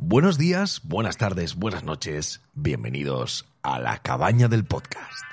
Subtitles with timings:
[0.00, 2.40] Buenos días, buenas tardes, buenas noches.
[2.54, 5.24] Bienvenidos a la cabaña del podcast.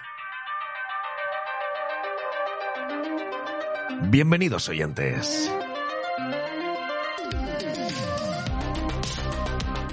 [4.09, 5.51] Bienvenidos oyentes.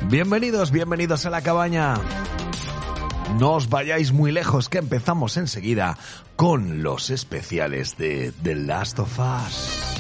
[0.09, 1.97] Bienvenidos, bienvenidos a la cabaña.
[3.39, 5.99] No os vayáis muy lejos que empezamos enseguida
[6.35, 9.92] con los especiales de The Last of Us.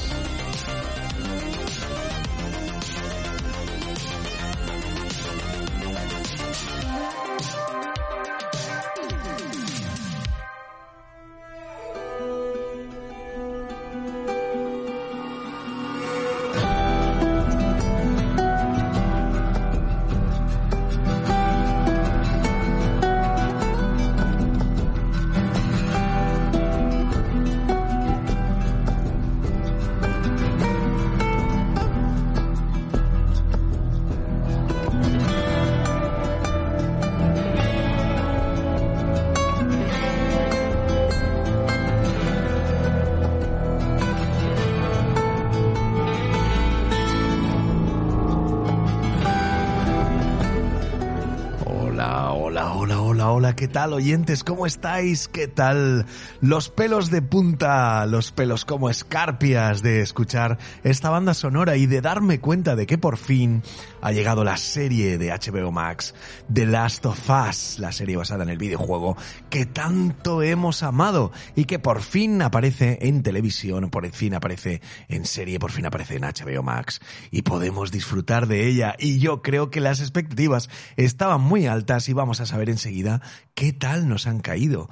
[53.31, 54.43] Hola, ¿qué tal oyentes?
[54.43, 55.29] ¿Cómo estáis?
[55.29, 56.07] ¿Qué tal?
[56.41, 62.01] Los pelos de punta, los pelos como escarpias de escuchar esta banda sonora y de
[62.01, 63.63] darme cuenta de que por fin
[64.01, 66.15] ha llegado la serie de HBO Max,
[66.53, 69.17] The Last of Us, la serie basada en el videojuego
[69.51, 75.27] que tanto hemos amado y que por fin aparece en televisión, por fin aparece en
[75.27, 79.71] serie, por fin aparece en HBO Max y podemos disfrutar de ella y yo creo
[79.71, 83.12] que las expectativas estaban muy altas y vamos a saber enseguida
[83.55, 84.89] qué tal nos han caído.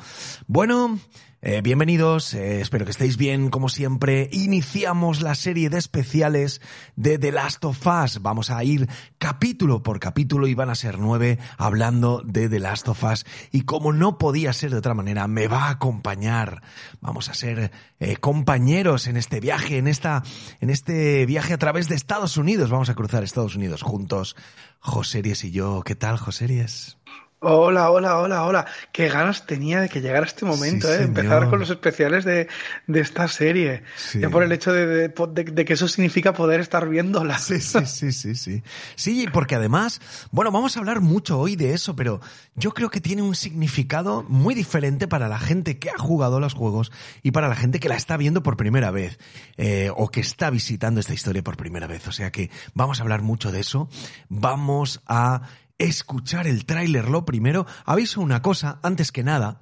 [0.46, 0.98] Bueno,
[1.42, 4.28] eh, bienvenidos, eh, espero que estéis bien como siempre.
[4.30, 6.60] Iniciamos la serie de especiales
[6.96, 8.20] de The Last of Us.
[8.20, 12.88] Vamos a ir capítulo por capítulo y van a ser nueve hablando de The Last
[12.88, 13.24] of Us.
[13.52, 16.60] Y como no podía ser de otra manera, me va a acompañar.
[17.00, 20.22] Vamos a ser eh, compañeros en este viaje, en esta,
[20.60, 22.68] en este viaje a través de Estados Unidos.
[22.68, 24.36] Vamos a cruzar Estados Unidos juntos.
[24.80, 25.82] Joseries y yo.
[25.86, 26.98] ¿Qué tal, Joseries?
[27.42, 28.66] Hola, hola, hola, hola.
[28.92, 31.02] Qué ganas tenía de que llegara este momento, Sí, ¿eh?
[31.04, 32.48] Empezar con los especiales de,
[32.86, 33.82] de esta serie.
[33.96, 34.20] Sí.
[34.20, 37.38] Ya por el hecho de, de- de- de que eso significa poder estar viéndola.
[37.38, 38.62] Sí, sí, sí, sí, sí.
[38.94, 42.20] Sí, porque además, bueno, vamos a hablar mucho hoy de eso, pero
[42.56, 46.52] yo creo que tiene un significado muy diferente para la gente que ha jugado los
[46.52, 49.18] juegos y para la gente que la está viendo por primera vez
[49.56, 52.06] eh, o que está visitando esta historia por primera vez.
[52.06, 53.88] O sea que vamos a hablar mucho de eso.
[54.28, 55.40] Vamos a
[55.80, 57.66] escuchar el tráiler lo primero.
[57.84, 59.60] Aviso una cosa, antes que nada,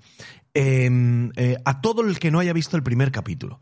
[0.54, 0.90] eh,
[1.36, 3.60] eh, a todo el que no haya visto el primer capítulo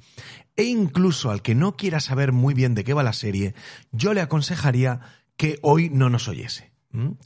[0.57, 3.55] e incluso al que no quiera saber muy bien de qué va la serie,
[3.93, 5.01] yo le aconsejaría
[5.37, 6.73] que hoy no nos oyese.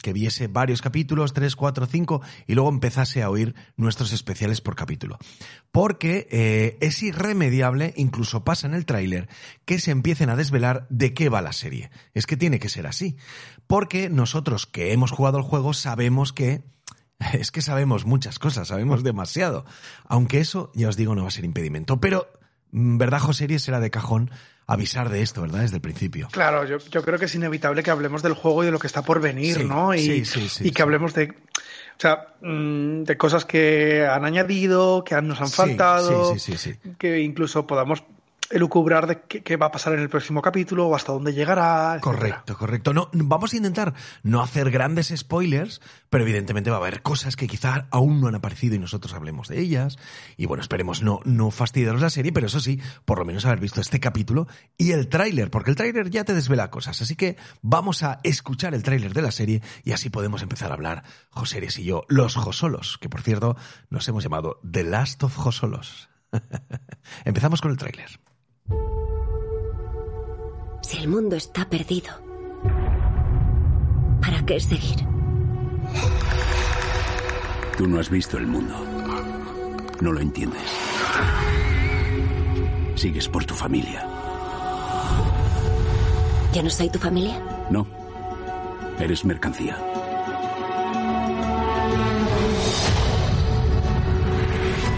[0.03, 4.77] Que viese varios capítulos, tres, cuatro, cinco, y luego empezase a oír nuestros especiales por
[4.77, 5.19] capítulo.
[5.71, 9.29] Porque eh, es irremediable, incluso pasa en el tráiler,
[9.65, 11.91] que se empiecen a desvelar de qué va la serie.
[12.15, 13.17] Es que tiene que ser así.
[13.67, 16.65] Porque nosotros que hemos jugado el juego sabemos que
[17.33, 19.65] es que sabemos muchas cosas, sabemos demasiado.
[20.05, 22.01] Aunque eso, ya os digo, no va a ser impedimento.
[22.01, 22.29] Pero,
[22.73, 23.59] mm, ¿verdad, José?
[23.59, 24.31] Será de cajón
[24.71, 25.61] avisar de esto, ¿verdad?
[25.61, 26.29] Desde el principio.
[26.31, 28.87] Claro, yo, yo creo que es inevitable que hablemos del juego y de lo que
[28.87, 29.93] está por venir, Sí, ¿no?
[29.95, 34.25] Y, sí, sí, sí, y que hablemos de, o sea, mm, de cosas que han
[34.25, 36.91] añadido, que nos han faltado, sí, sí, sí, sí.
[36.99, 38.05] que incluso podamos
[38.51, 41.99] elucubrar de qué, va a pasar en el próximo capítulo o hasta dónde llegará.
[42.01, 42.93] Correcto, correcto.
[42.93, 45.81] No, vamos a intentar no hacer grandes spoilers,
[46.11, 49.49] pero evidentemente va a haber cosas que quizá aún no han aparecido y nosotros hablemos
[49.49, 49.99] de ellas.
[50.37, 53.61] Y bueno, esperemos no, no fastidiaros la serie, pero eso sí, por lo menos haber
[53.61, 57.01] visto este capítulo y el tráiler, porque el tráiler ya te desvela cosas.
[57.01, 60.75] Así que vamos a escuchar el tráiler de la serie y así podemos empezar a
[60.75, 63.57] hablar, Joseres y yo, los Josolos, que por cierto
[63.91, 66.09] nos hemos llamado The Last of Josolos.
[67.25, 68.21] Empezamos con el tráiler.
[70.83, 72.11] Si el mundo está perdido,
[74.21, 74.99] ¿para qué seguir?
[77.77, 78.75] Tú no has visto el mundo.
[80.01, 80.63] No lo entiendes.
[82.95, 84.07] Sigues por tu familia.
[86.53, 87.41] ¿Yo no soy tu familia?
[87.71, 87.87] No.
[88.99, 89.79] Eres mercancía.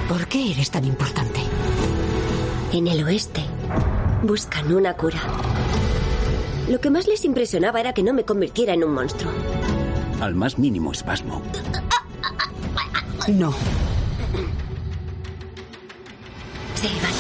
[0.08, 1.40] ¿Por qué eres tan importante?
[2.72, 3.44] En el oeste
[4.22, 5.20] buscan una cura.
[6.68, 9.32] Lo que más les impresionaba era que no me convirtiera en un monstruo.
[10.20, 11.42] Al más mínimo espasmo.
[13.28, 13.52] No.
[16.74, 17.12] Silvan.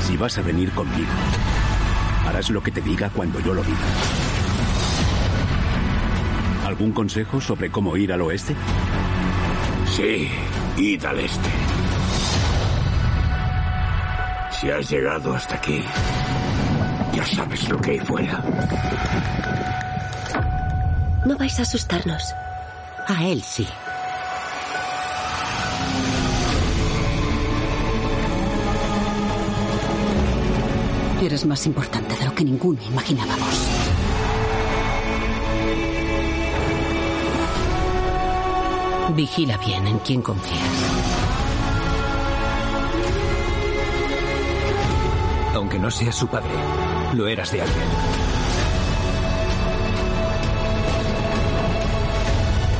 [0.00, 1.10] Si vas a venir conmigo,
[2.26, 4.21] harás lo que te diga cuando yo lo diga.
[6.72, 8.56] ¿Algún consejo sobre cómo ir al oeste?
[9.94, 10.26] Sí,
[10.78, 11.50] id al este.
[14.58, 15.82] Si has llegado hasta aquí,
[17.14, 18.42] ya sabes lo que hay fuera.
[21.26, 22.34] No vais a asustarnos.
[23.06, 23.68] A él sí.
[31.22, 33.71] Eres más importante de lo que ninguno imaginábamos.
[39.14, 40.58] Vigila bien en quién confías.
[45.54, 46.48] Aunque no seas su padre,
[47.12, 47.88] lo eras de alguien.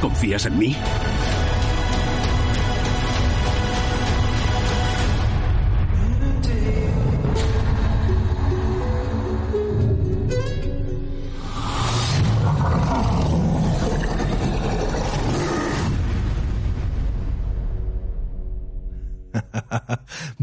[0.00, 0.76] ¿Confías en mí?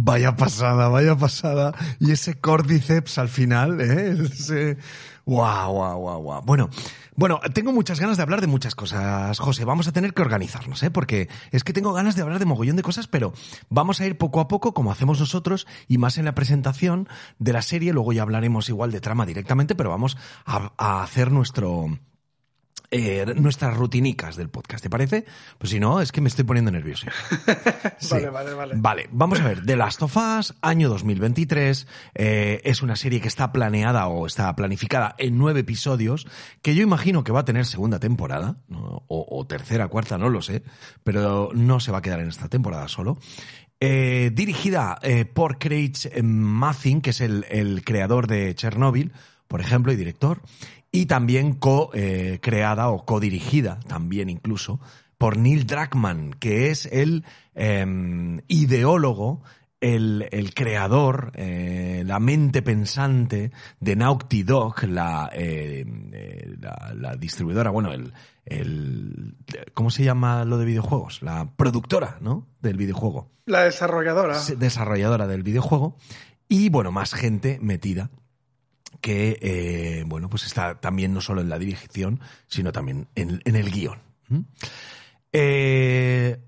[0.09, 1.71] Vaya pasada, vaya pasada.
[1.99, 4.17] Y ese córdiceps al final, ¿eh?
[4.23, 4.77] Ese...
[5.23, 6.41] Guau, guau, guau, guau.
[6.43, 6.71] Bueno,
[7.15, 9.65] bueno, tengo muchas ganas de hablar de muchas cosas, José.
[9.65, 10.89] Vamos a tener que organizarnos, ¿eh?
[10.89, 13.33] Porque es que tengo ganas de hablar de mogollón de cosas, pero
[13.69, 17.07] vamos a ir poco a poco, como hacemos nosotros, y más en la presentación
[17.37, 17.93] de la serie.
[17.93, 21.85] Luego ya hablaremos igual de trama directamente, pero vamos a, a hacer nuestro,
[22.91, 25.25] eh, nuestras rutinicas del podcast, ¿te parece?
[25.57, 27.07] Pues si no, es que me estoy poniendo nervioso.
[27.99, 28.13] Sí.
[28.13, 28.73] Vale, vale, vale.
[28.77, 29.65] Vale, vamos a ver.
[29.65, 31.85] The Last of Us, año 2023.
[32.15, 36.25] eh, es una serie que está planeada o está planificada en nueve episodios,
[36.61, 39.03] que yo imagino que va a tener segunda temporada, ¿no?
[39.07, 40.63] o, o tercera, cuarta, no lo sé,
[41.03, 43.17] pero no se va a quedar en esta temporada solo.
[43.81, 45.93] Eh, dirigida eh, por Craig
[46.23, 49.11] Mathin, que es el, el creador de Chernobyl,
[49.47, 50.41] por ejemplo, y director,
[50.91, 54.79] y también co-creada o co-dirigida, también incluso,
[55.17, 57.85] por Neil Druckmann, que es el eh,
[58.47, 59.43] ideólogo,
[59.81, 67.15] el, el creador, eh, la mente pensante de Naughty Dog, la, eh, eh, la, la
[67.15, 68.13] distribuidora, bueno, el,
[68.45, 69.37] el,
[69.73, 71.21] ¿cómo se llama lo de videojuegos?
[71.21, 72.47] La productora, ¿no?
[72.61, 73.31] Del videojuego.
[73.45, 74.37] La desarrolladora.
[74.57, 75.97] Desarrolladora del videojuego.
[76.47, 78.09] Y bueno, más gente metida
[79.01, 83.55] que, eh, bueno, pues está también no solo en la dirección, sino también en, en
[83.55, 83.99] el guion.
[84.29, 84.39] ¿Mm?
[85.31, 86.39] Eh,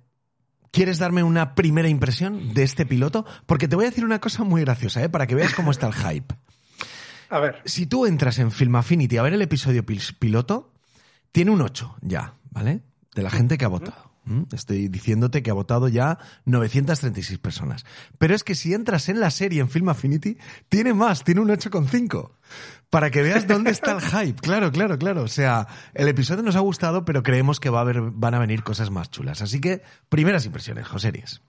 [0.72, 3.26] ¿Quieres darme una primera impresión de este piloto?
[3.46, 5.10] Porque te voy a decir una cosa muy graciosa, ¿eh?
[5.10, 6.34] para que veas cómo está el hype.
[7.30, 7.62] A ver.
[7.66, 10.74] Si tú entras en Film Affinity a ver el episodio pil- piloto,
[11.32, 12.82] tiene un 8 ya, ¿vale?
[13.14, 14.11] De la gente que ha votado.
[14.24, 14.44] ¿Mm?
[14.54, 17.86] Estoy diciéndote que ha votado ya 936 personas.
[18.18, 20.38] Pero es que si entras en la serie en Film Affinity,
[20.70, 22.32] tiene más, tiene un 8,5.
[22.90, 24.42] Para que veas dónde está el hype.
[24.42, 25.24] Claro, claro, claro.
[25.24, 28.40] O sea, el episodio nos ha gustado, pero creemos que va a haber, van a
[28.40, 29.42] venir cosas más chulas.
[29.42, 31.42] Así que, primeras impresiones, Joseries.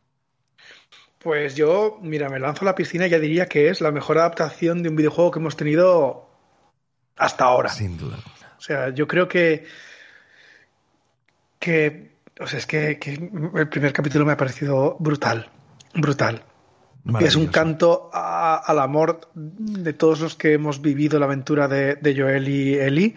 [1.19, 4.19] Pues yo, mira, me lanzo a la piscina y ya diría que es la mejor
[4.19, 6.29] adaptación de un videojuego que hemos tenido
[7.17, 7.69] hasta ahora.
[7.69, 8.19] Sin duda.
[8.59, 9.67] O sea, yo creo que.
[11.59, 12.12] que.
[12.41, 15.51] O sea, es que, que el primer capítulo me ha parecido brutal.
[15.95, 16.43] Brutal.
[17.27, 21.97] Es un canto a- al amor de todos los que hemos vivido la aventura de,
[21.97, 23.15] de Joel y Ellie.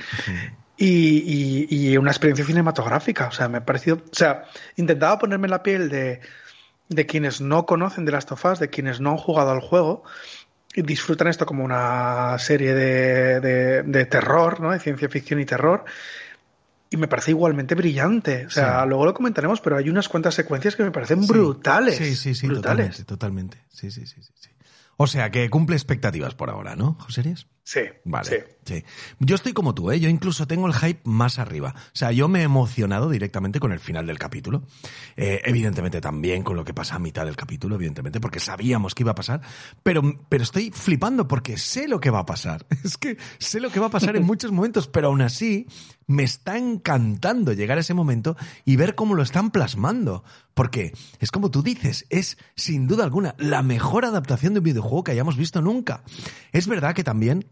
[0.78, 3.28] Y, y- y una experiencia cinematográfica.
[3.28, 3.98] O sea, me ha parecido.
[3.98, 4.44] O sea,
[4.76, 6.20] intentaba ponerme en la piel de,
[6.90, 10.04] de quienes no conocen de Last of Us, de quienes no han jugado al juego.
[10.74, 14.72] Y disfrutan esto como una serie de, de- de terror, ¿no?
[14.72, 15.86] De ciencia ficción y terror.
[16.96, 18.46] Y me parece igualmente brillante.
[18.46, 18.88] O sea, Sí.
[18.90, 21.98] luego lo comentaremos, pero hay unas cuantas secuencias que me parecen brutales.
[21.98, 22.98] Sí, sí, sí, brutales.
[23.04, 23.58] totalmente, totalmente.
[23.70, 24.50] Sí, sí, sí, sí, sí.
[24.98, 27.48] O sea, que cumple expectativas por ahora, ¿no, Joseries?
[27.66, 28.30] Sí, Vale.
[28.30, 28.36] sí.
[28.66, 28.84] Sí.
[29.20, 30.00] Yo estoy como tú, ¿eh?
[30.00, 31.74] Yo incluso tengo el hype más arriba.
[31.76, 34.64] O sea, yo me he emocionado directamente con el final del capítulo.
[35.18, 39.02] Eh, evidentemente también con lo que pasa a mitad del capítulo, evidentemente, porque sabíamos que
[39.04, 39.42] iba a pasar.
[39.82, 42.66] Pero, pero estoy flipando porque sé lo que va a pasar.
[42.86, 45.68] Es que sé lo que va a pasar en muchos momentos, pero aún así
[46.08, 50.24] me está encantando llegar a ese momento y ver cómo lo están plasmando.
[50.54, 55.04] Porque es como tú dices, es sin duda alguna la mejor adaptación de un videojuego
[55.04, 56.04] que hayamos visto nunca.
[56.52, 57.46] Es verdad que también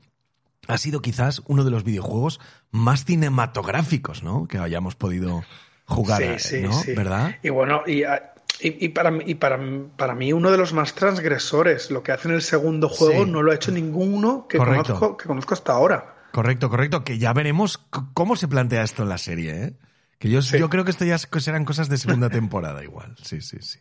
[0.67, 2.39] ha sido quizás uno de los videojuegos
[2.71, 4.47] más cinematográficos, ¿no?
[4.47, 5.43] Que hayamos podido
[5.85, 6.73] jugar, Sí, sí, ¿no?
[6.73, 6.93] sí.
[6.93, 7.35] ¿Verdad?
[7.43, 9.59] Y bueno, y, ah, y, y para, mí- y para,
[9.97, 11.91] para mí uno de los más transgresores.
[11.91, 14.93] Lo que hace en el segundo juego no lo ha hecho ninguno que Correcto.
[14.95, 16.15] conozco, que conozco hasta ahora.
[16.31, 17.03] Correcto, correcto.
[17.03, 17.77] Que ya veremos
[18.13, 19.73] cómo se plantea esto en la serie, ¿eh?
[20.19, 20.57] Que yo, Sí.
[20.57, 23.15] yo creo que esto ya serán cosas de segunda temporada igual.
[23.21, 23.79] Sí, sí, sí.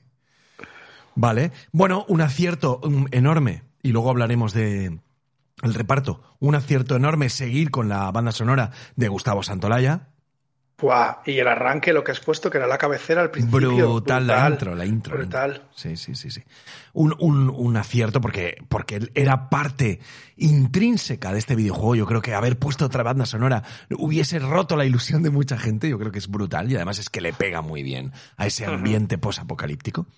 [1.15, 1.53] Vale.
[1.73, 3.63] Bueno, un acierto um, enorme.
[3.83, 4.99] Y luego hablaremos de
[5.63, 6.23] el reparto.
[6.39, 10.09] Un acierto enorme seguir con la banda sonora de Gustavo Santolaya.
[10.79, 13.71] Buah, y el arranque, lo que has puesto, que era la cabecera al principio.
[13.71, 15.15] Brutal, la intro, la intro.
[15.15, 15.17] la intro.
[15.17, 15.69] Brutal.
[15.77, 16.43] Sí, sí, sí, sí.
[16.93, 20.01] Un, un, un acierto porque, porque era parte
[20.37, 21.95] intrínseca de este videojuego.
[21.95, 23.63] Yo creo que haber puesto otra banda sonora
[23.97, 25.89] hubiese roto la ilusión de mucha gente.
[25.89, 28.67] Yo creo que es brutal y además es que le pega muy bien a ese
[28.67, 30.09] ambiente posapocalíptico.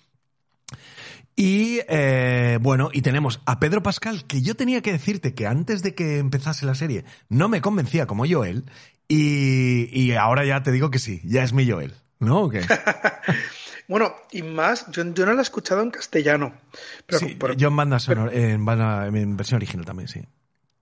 [1.35, 5.81] Y eh, bueno, y tenemos a Pedro Pascal, que yo tenía que decirte que antes
[5.83, 8.65] de que empezase la serie no me convencía como Joel,
[9.07, 12.43] y, y ahora ya te digo que sí, ya es mi Joel, ¿no?
[12.43, 12.61] ¿O qué?
[13.87, 16.55] Bueno, y más, yo, yo no la he escuchado en castellano.
[17.05, 20.21] Pero, Sí, pero, yo en banda sonora, en, banda- en versión original también, sí.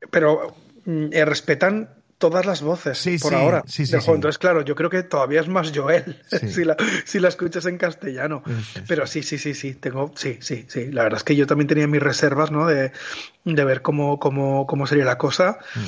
[0.09, 0.55] pero,
[0.85, 1.89] mm, eh, respetan
[2.29, 3.95] todas las voces Sí, por sí, ahora sí, sí.
[3.95, 7.77] Entonces, claro, yo creo que todavía es más Joel si, la, si la escuchas en
[7.77, 8.43] castellano.
[8.87, 10.89] Pero sí, sí, sí, sí, tengo, sí, sí, sí.
[10.89, 12.65] La verdad es que yo también tenía mis reservas, ¿no?
[12.65, 12.93] De,
[13.43, 15.57] de ver cómo, cómo, cómo sería la cosa.
[15.75, 15.79] Mm.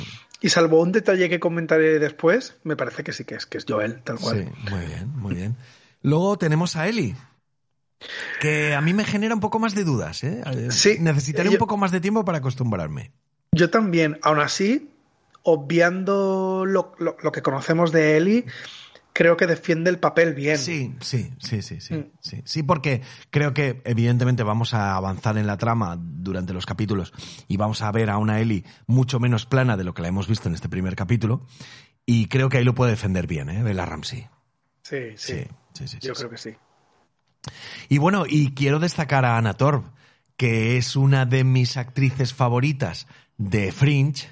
[0.42, 3.64] Y salvo un detalle que comentaré después, me parece que sí que es, que es
[3.66, 4.44] Joel, tal cual.
[4.44, 5.56] Sí, muy bien, muy bien.
[6.02, 7.16] Luego tenemos a Eli,
[8.40, 10.42] que a mí me genera un poco más de dudas, ¿eh?
[10.46, 13.12] Eh, Sí, Necesitaré yo- un poco más de tiempo para acostumbrarme.
[13.52, 14.90] Yo también, aún así,
[15.46, 18.44] obviando lo, lo- lo que conocemos de Ellie,
[19.12, 20.58] creo que defiende el papel bien.
[20.58, 22.10] Sí, sí, sí, sí, sí, Mm.
[22.20, 22.42] sí.
[22.44, 23.00] Sí, porque
[23.30, 27.12] creo que evidentemente vamos a avanzar en la trama durante los capítulos
[27.48, 30.28] y vamos a ver a una Ellie mucho menos plana de lo que la hemos
[30.28, 31.46] visto en este primer capítulo.
[32.04, 33.62] Y creo que ahí lo puede defender bien, ¿eh?
[33.62, 34.26] Bella Ramsey.
[34.82, 35.44] Sí, sí.
[35.72, 36.50] Sí, sí, Yo creo que sí.
[37.88, 39.84] Y bueno, y quiero destacar a Anna Torv,
[40.36, 43.06] que es una de mis actrices favoritas
[43.38, 44.28] de Fringe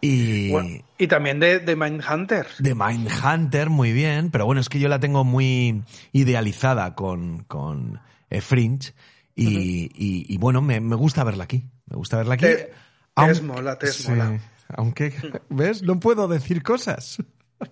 [0.00, 2.46] Y Bueno, y también de, de Mindhunter.
[2.58, 5.82] de Mindhunter, muy bien, pero bueno, es que yo la tengo muy
[6.12, 8.94] idealizada con, con eh, Fringe
[9.34, 11.64] y, y- y bueno, me, me gusta verla aquí.
[11.86, 12.44] Me gusta verla aquí.
[12.46, 12.72] Te- te
[13.16, 14.40] Aun- es mola, te es Sí, mola.
[14.68, 15.12] Aunque,
[15.50, 15.82] ¿ves?
[15.82, 17.18] No puedo decir cosas.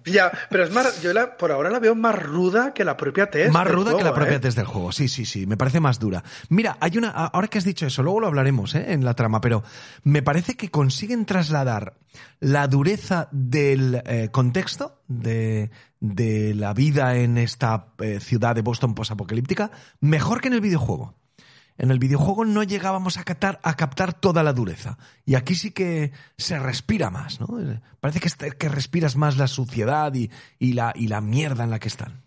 [0.05, 3.31] Ya, pero es más, yo la, por ahora la veo más ruda que la propia
[3.31, 3.53] Tess.
[3.53, 4.41] Más ruda que la propia ¿eh?
[4.41, 6.23] test del juego, sí, sí, sí, me parece más dura.
[6.49, 8.93] Mira, hay una, ahora que has dicho eso, luego lo hablaremos ¿eh?
[8.93, 9.63] en la trama, pero
[10.05, 11.95] me parece que consiguen trasladar
[12.41, 15.71] la dureza del eh, contexto de,
[16.01, 19.71] de la vida en esta eh, ciudad de Boston posapocalíptica
[20.01, 21.15] mejor que en el videojuego.
[21.79, 24.99] En el videojuego no llegábamos a captar, a captar toda la dureza.
[25.25, 27.49] Y aquí sí que se respira más, ¿no?
[28.01, 31.71] Parece que, est- que respiras más la suciedad y, y la, y la mierda en
[31.71, 32.23] la que están.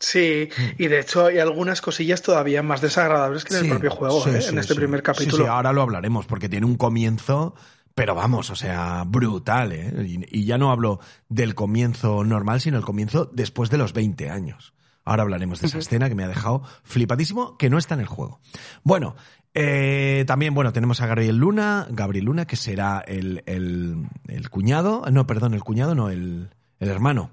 [0.00, 0.48] Sí,
[0.78, 4.24] y de hecho hay algunas cosillas todavía más desagradables que en Sí, el propio juego,
[4.24, 4.42] sí, ¿eh?
[4.42, 5.44] sí, en este primer capítulo.
[5.44, 7.54] sí, ahora lo hablaremos porque tiene un comienzo,
[7.94, 9.92] pero vamos, o sea, brutal, ¿eh?
[10.04, 10.98] Y, y ya no hablo
[11.28, 14.74] del comienzo normal, sino el comienzo después de los 20 años.
[15.04, 18.06] Ahora hablaremos de esa escena que me ha dejado flipadísimo, que no está en el
[18.06, 18.40] juego.
[18.84, 19.16] Bueno,
[19.54, 25.02] eh, también, bueno, tenemos a Gabriel Luna, Gabriel Luna, que será el, el, el cuñado,
[25.10, 27.30] no, perdón, el cuñado, no, el, el hermano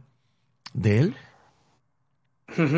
[0.73, 1.15] de él.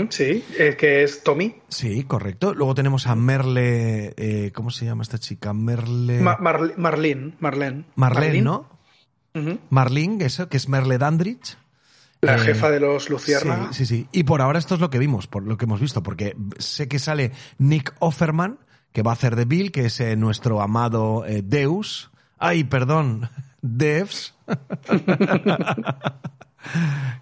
[0.10, 1.56] Sí, eh, que es Tommy.
[1.70, 2.54] Sí, correcto.
[2.54, 5.54] Luego tenemos a Merle, eh, ¿cómo se llama esta chica?
[5.54, 6.20] Merle...
[6.20, 7.86] Ma- Marle- Marlene, Marlene.
[7.96, 8.70] Marlene, ¿no?
[9.34, 9.60] Ujú.
[9.70, 11.58] Marlene, eso, que es Merle Dandridge.
[12.22, 13.70] La Eh, jefa de los Lucierna.
[13.74, 14.08] Sí, sí, sí.
[14.12, 16.88] Y por ahora esto es lo que vimos, por lo que hemos visto, porque sé
[16.88, 18.60] que sale Nick Offerman,
[18.92, 22.12] que va a hacer de Bill, que es eh, nuestro amado eh, Deus.
[22.38, 23.30] Ay, perdón,
[23.62, 24.36] Devs.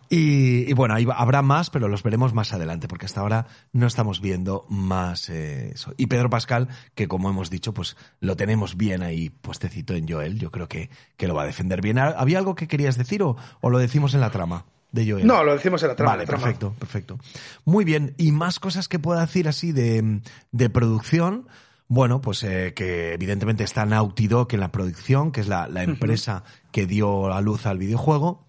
[0.10, 3.48] y, y bueno, ahí va- habrá más, pero los veremos más adelante, porque hasta ahora
[3.72, 5.94] no estamos viendo más eh, eso.
[5.98, 10.40] Y Pedro Pascal, que como hemos dicho, pues lo tenemos bien ahí puestecito en Joel.
[10.40, 12.00] Yo creo que, que lo va a defender bien.
[12.00, 15.28] ¿Había algo que querías decir o, o lo decimos en la trama de Joel?
[15.28, 16.12] No, lo decimos en la trama.
[16.12, 16.44] Vale, la trama.
[16.44, 17.20] perfecto, perfecto.
[17.66, 18.14] Muy bien.
[18.18, 21.48] Y más cosas que pueda decir así de, de producción.
[21.88, 25.84] bueno, pues eh, que evidentemente está Naughty Dog en la producción, que es la, la
[25.84, 28.48] empresa que dio a luz al videojuego,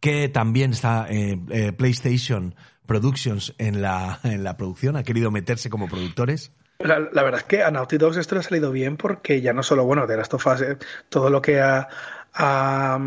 [0.00, 2.54] que también está eh, eh, PlayStation
[2.86, 6.52] Productions en la, en la producción, ha querido meterse como productores.
[6.78, 9.52] La, la verdad es que a Naughty Dog esto le ha salido bien porque ya
[9.52, 10.62] no solo, bueno, de las tofas,
[11.08, 11.88] todo lo que ha,
[12.34, 12.98] ha,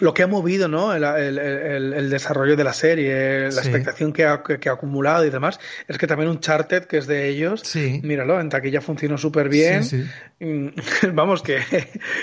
[0.00, 0.94] lo que ha movido ¿no?
[0.94, 3.58] el, el- el- el desarrollo de la serie, la Sí.
[3.68, 6.98] expectación que ha, que, que ha acumulado y demás, es que también un Charted que
[6.98, 8.00] es de ellos, Sí.
[8.02, 9.84] míralo, en taquilla funcionó súper bien.
[9.84, 10.04] Sí.
[10.40, 10.68] Mm,
[11.14, 11.58] Vamos, que,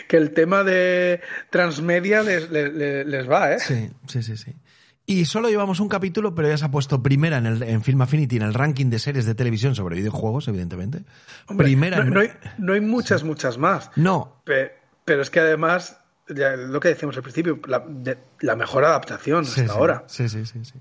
[0.08, 3.60] que el tema de transmedia les, les, va, ¿eh?
[3.60, 4.54] Sí, sí, sí, sí.
[5.10, 8.02] Y solo llevamos un capítulo, pero ya se ha puesto primera en, el, en Film
[8.02, 11.04] Affinity, en el ranking de series de televisión sobre videojuegos, evidentemente.
[11.48, 13.90] Hombre, primera no, en- no hay, no hay muchas, muchas más.
[13.96, 14.74] No, Pe-
[15.06, 15.97] Pero es que además,
[16.28, 20.04] lo que decíamos al principio, la, de- la mejor adaptación Sí, hasta sí, ahora.
[20.08, 20.74] Sí, sí, sí, sí.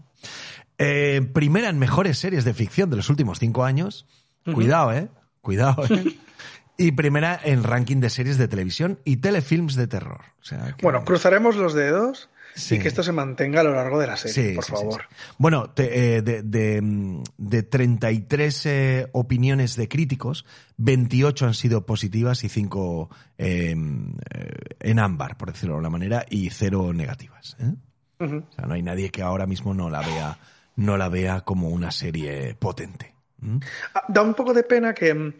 [0.78, 4.06] Eh, primera en mejores series de ficción de los últimos cinco años.
[4.52, 5.08] Cuidado, eh.
[5.40, 6.18] Cuidado, eh.
[6.78, 10.20] y primera en ranking de series de televisión y telefilms de terror.
[10.40, 12.76] O sea, que- Bueno, cruzaremos los dedos Sí.
[12.76, 15.02] y que esto se mantenga a lo largo de la serie, Sí, por sí, favor.
[15.38, 20.46] Bueno, te- eh, de, de, mm, de 33 eh, opiniones de críticos,
[20.78, 26.92] 28 han sido positivas y 5 en ámbar, por decirlo de alguna manera, y 0
[26.92, 27.56] negativas.
[27.60, 27.74] ¿eh?
[28.18, 30.38] O sea, no hay nadie que ahora mismo no la vea,
[30.76, 33.14] no la vea como una serie potente.
[33.38, 33.58] ¿Mm?
[33.94, 35.34] Ah, Da un poco de pena que,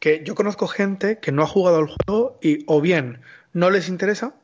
[0.00, 3.20] que yo conozco gente que no ha jugado al juego y o bien
[3.52, 4.34] no les interesa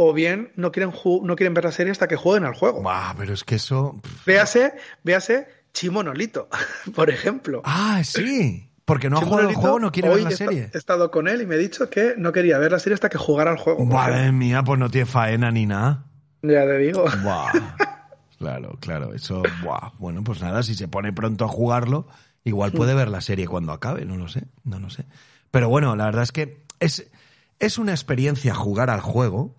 [0.00, 2.80] o bien no quieren, no quieren ver la serie hasta que jueguen al juego.
[2.82, 4.00] Buah, pero es que eso...
[4.24, 6.48] Véase, véase Chimonolito,
[6.94, 7.62] por ejemplo.
[7.64, 8.70] Ah, sí.
[8.84, 10.70] Porque no ha jugado el juego, no quiere ver la he serie.
[10.72, 13.08] He estado con él y me ha dicho que no quería ver la serie hasta
[13.08, 13.84] que jugara al juego.
[13.84, 16.06] Madre mía, pues no tiene faena ni nada.
[16.42, 17.04] Ya te digo.
[17.22, 17.52] Buah.
[18.38, 19.94] Claro, claro, eso, buah.
[19.98, 22.06] Bueno, pues nada, si se pone pronto a jugarlo,
[22.44, 25.06] igual puede ver la serie cuando acabe, no lo sé, no lo sé.
[25.50, 27.10] Pero bueno, la verdad es que es,
[27.58, 29.56] es una experiencia jugar al juego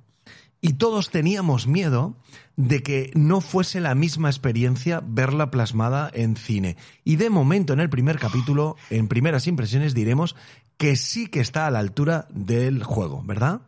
[0.61, 2.15] y todos teníamos miedo
[2.55, 6.75] de que no fuese la misma experiencia verla plasmada en cine.
[7.03, 10.35] Y de momento, en el primer capítulo, en primeras impresiones, diremos
[10.77, 13.61] que sí que está a la altura del juego, ¿verdad?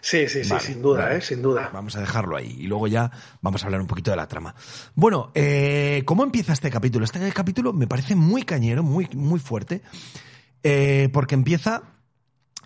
[0.00, 1.16] Sí, sí, sí, Vale, sin duda, vale.
[1.16, 1.20] ¿eh?
[1.20, 1.70] Sin duda.
[1.72, 3.10] Vamos a dejarlo ahí y luego ya
[3.40, 4.54] vamos a hablar un poquito de la trama.
[4.94, 7.04] Bueno, eh, ¿cómo empieza este capítulo?
[7.04, 9.82] Este capítulo me parece muy cañero, muy, muy fuerte,
[10.62, 11.82] eh, porque empieza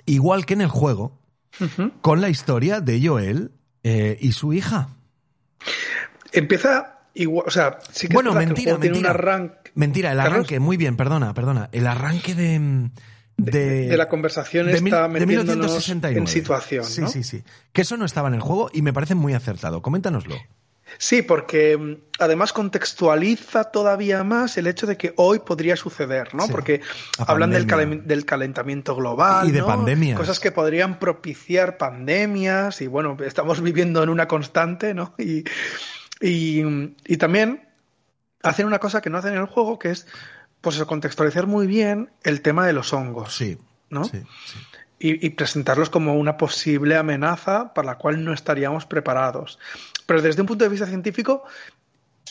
[0.06, 1.21] igual que en el juego,
[2.00, 3.52] Con la historia de Joel
[3.84, 4.88] eh, y su hija.
[6.32, 9.10] Empieza igual, o sea, sí que bueno, es verdad que el mentira, tiene mentira.
[9.10, 10.32] un arranque Mentira, el Carlos.
[10.34, 11.68] arranque, muy bien, perdona, perdona.
[11.72, 12.90] El arranque de...
[13.38, 16.20] De, de la conversación de mil- está metiéndonos 1969.
[16.20, 17.08] en situación, Sí, ¿no?
[17.08, 17.42] sí, sí.
[17.72, 19.80] Que eso no estaba en el juego y me parece muy acertado.
[19.82, 20.36] Coméntanoslo.
[20.98, 26.46] Sí, porque mm, además contextualiza todavía más el hecho de que hoy podría suceder, ¿no?
[26.46, 26.52] Sí.
[26.52, 26.80] Porque
[27.18, 27.96] La hablan del, pandemia.
[27.98, 29.48] calen- del calentamiento global.
[29.48, 29.66] Y de ¿no?
[29.66, 30.18] pandemias.
[30.18, 35.14] Cosas que podrían propiciar pandemias y bueno, estamos viviendo en una constante, ¿no?
[35.18, 35.44] Y,
[36.20, 36.62] y,
[37.06, 37.68] y también
[38.42, 40.06] hacen una cosa que no hacen en el juego, que es
[40.60, 43.34] pues contextualizar muy bien el tema de los hongos.
[43.34, 43.58] Sí.
[43.90, 44.04] ¿no?
[44.04, 44.58] Sí, sí.
[45.00, 49.58] y, y presentarlos como una posible amenaza para la cual no estaríamos preparados.
[50.12, 51.42] Pero desde un punto de vista científico,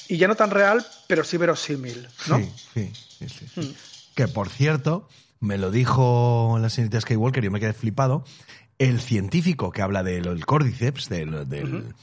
[0.08, 2.38] y ya no tan real, pero sí verosímil, ¿no?
[2.38, 3.76] Sí, sí, sí, sí, sí.
[4.14, 8.24] Que por cierto, me lo dijo la señorita Skywalker yo me quedé flipado.
[8.78, 11.96] El científico que habla del del Cordyceps, del, del-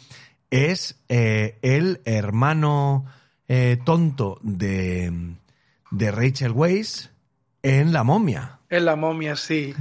[0.51, 3.07] es eh, el hermano
[3.47, 5.13] eh, tonto de,
[5.93, 7.11] de Rachel Weisz
[7.63, 8.59] en La momia.
[8.69, 9.75] En la momia, sí.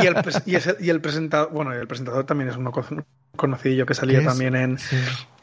[0.00, 0.14] Y el,
[0.46, 2.70] y ese- y el presentador, bueno, el presentador también es uno
[3.40, 4.96] conocidillo que salía también en, Sí.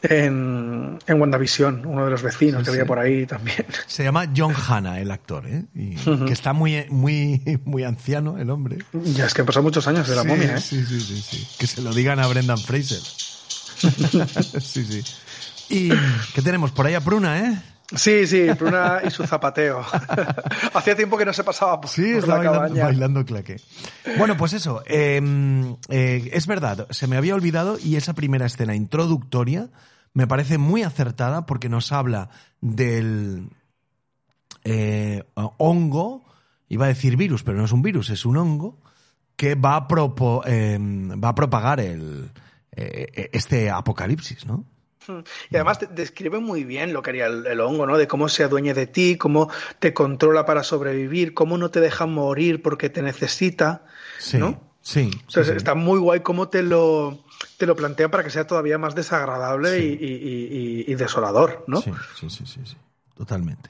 [0.03, 2.87] en, en WandaVision, uno de los vecinos Sí, que había sí.
[2.87, 3.65] por ahí también.
[3.87, 5.63] Se llama John Hanna, el actor, ¿eh?
[5.75, 8.77] Y que está muy, muy, muy anciano, el hombre.
[8.93, 10.61] Ya es que pasado muchos años de la momia, ¿eh?
[10.61, 11.47] Sí, sí, sí, sí.
[11.57, 12.99] Que se lo digan a Brendan Fraser.
[14.61, 15.03] sí, sí.
[15.69, 15.89] ¿Y
[16.33, 17.57] qué tenemos por ahí a Pruna, eh?
[17.95, 19.79] Sí, sí, Pruna y su zapateo.
[20.73, 22.83] Hacía tiempo que no se pasaba por, Sí, por la bailando, cabaña.
[22.83, 23.61] bailando claque.
[24.17, 24.83] Bueno, pues eso.
[24.85, 25.21] eh,
[25.89, 29.69] eh, es verdad, se me había olvidado y esa primera escena introductoria
[30.13, 33.49] me parece muy acertada porque nos habla del
[34.63, 35.23] eh,
[35.57, 36.25] hongo,
[36.67, 38.79] iba a decir virus, pero no es un virus, es un hongo
[39.35, 42.31] que va a, propo- eh, va a propagar el,
[42.71, 44.65] eh, este apocalipsis, ¿no?
[45.51, 47.97] Y además te- describe muy bien lo que haría el, el hongo, ¿no?
[47.97, 52.05] De cómo se adueña de ti, cómo te controla para sobrevivir, cómo no te deja
[52.05, 53.85] morir porque te necesita,
[54.19, 54.61] Sí, ¿no?
[54.81, 55.09] sí.
[55.27, 55.57] O sea, sí, sí.
[55.57, 57.23] está muy guay cómo te lo,
[57.57, 61.81] te lo plantea para que sea todavía más desagradable y, y- y- y desolador, ¿no?
[61.81, 62.77] Sí, sí, sí, sí, sí.
[63.15, 63.69] Totalmente.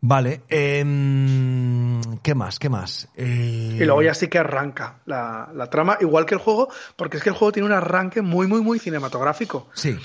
[0.00, 0.42] Vale.
[0.48, 2.58] em, ¿Qué más?
[2.58, 3.08] ¿Qué más?
[3.16, 7.22] Y luego ya sí que arranca la, la, trama, igual que el juego, porque es
[7.22, 9.68] que el juego tiene un arranque muy, muy, muy cinematográfico.
[9.74, 9.98] Sí.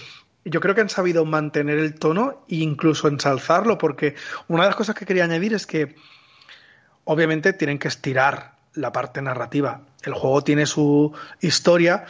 [0.45, 4.15] Yo creo que han sabido mantener el tono e incluso ensalzarlo, porque
[4.47, 5.95] una de las cosas que quería añadir es que
[7.05, 9.81] obviamente tienen que estirar la parte narrativa.
[10.03, 12.05] El juego tiene su historia,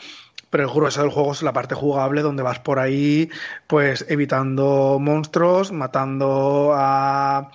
[0.54, 3.32] pero el grueso del juego es la parte jugable donde vas por ahí,
[3.66, 7.50] pues evitando monstruos, matando a,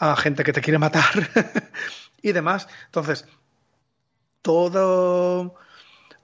[0.00, 1.04] a gente que te quiere matar
[2.20, 2.66] y demás.
[2.86, 3.28] Entonces,
[4.42, 5.54] todo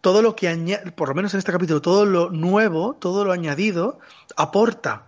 [0.00, 3.30] todo lo que añade, por lo menos en este capítulo, todo lo nuevo, todo lo
[3.30, 4.00] añadido,
[4.36, 5.06] aporta.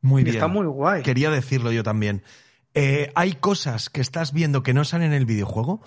[0.00, 0.36] Muy bien.
[0.36, 1.02] Está muy guay.
[1.02, 2.22] Quería decirlo yo también.
[2.72, 5.82] Eh, hay cosas que estás viendo que no salen en el videojuego,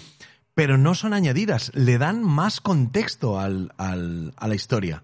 [0.53, 1.71] pero no son añadidas.
[1.73, 5.03] Le dan más contexto al, al, a la historia.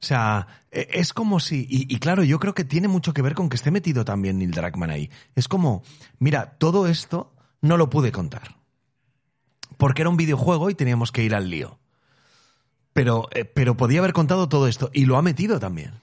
[0.00, 1.66] O sea, e, es como si.
[1.68, 4.38] Y, y, claro, yo creo que tiene mucho que ver con que esté metido también
[4.38, 5.10] Neil Druckmann ahí.
[5.34, 5.82] Es como,
[6.18, 8.56] mira, todo esto no lo pude contar.
[9.76, 11.78] Porque era un videojuego y teníamos que ir al lío.
[12.92, 16.00] Pero, eh, pero podía haber contado todo esto y lo ha metido también.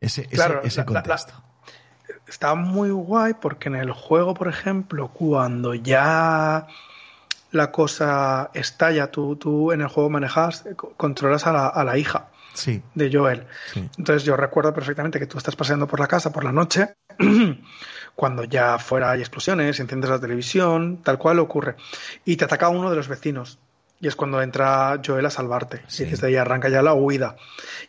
[0.00, 1.32] Ese, claro, ese, ese la, contexto.
[1.32, 6.66] La, la, está muy guay porque en el juego, por ejemplo, cuando ya
[7.52, 10.64] la cosa estalla, tú, tú en el juego manejas,
[10.96, 12.82] controlas a la, a la hija sí.
[12.94, 13.46] de Joel.
[13.72, 13.88] Sí.
[13.98, 16.94] Entonces yo recuerdo perfectamente que tú estás paseando por la casa por la noche,
[18.14, 21.76] cuando ya fuera hay explosiones, enciendes la televisión, tal cual ocurre,
[22.24, 23.58] y te ataca uno de los vecinos.
[24.00, 25.82] Y es cuando entra Joel a salvarte.
[25.86, 26.02] Sí.
[26.02, 27.36] Y desde ahí arranca ya la huida.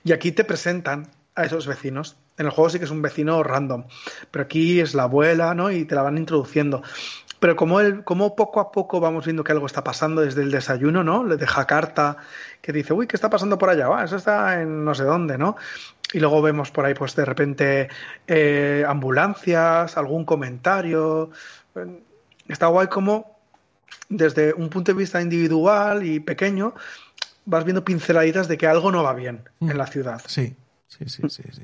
[0.05, 2.15] Y aquí te presentan a esos vecinos.
[2.37, 3.83] En el juego sí que es un vecino random.
[4.31, 5.69] Pero aquí es la abuela, ¿no?
[5.69, 6.81] Y te la van introduciendo.
[7.39, 10.52] Pero como, el, como poco a poco vamos viendo que algo está pasando desde el
[10.52, 11.23] desayuno, ¿no?
[11.23, 12.17] Le deja carta
[12.62, 13.88] que dice, uy, ¿qué está pasando por allá?
[13.93, 15.56] Ah, eso está en no sé dónde, ¿no?
[16.13, 17.89] Y luego vemos por ahí, pues de repente,
[18.28, 21.32] eh, ambulancias, algún comentario.
[22.47, 23.38] Está guay como
[24.10, 26.73] desde un punto de vista individual y pequeño,
[27.45, 29.71] vas viendo pinceladitas de que algo no va bien mm.
[29.71, 30.21] en la ciudad.
[30.26, 30.56] Sí,
[30.88, 31.63] sí, sí, sí, sí.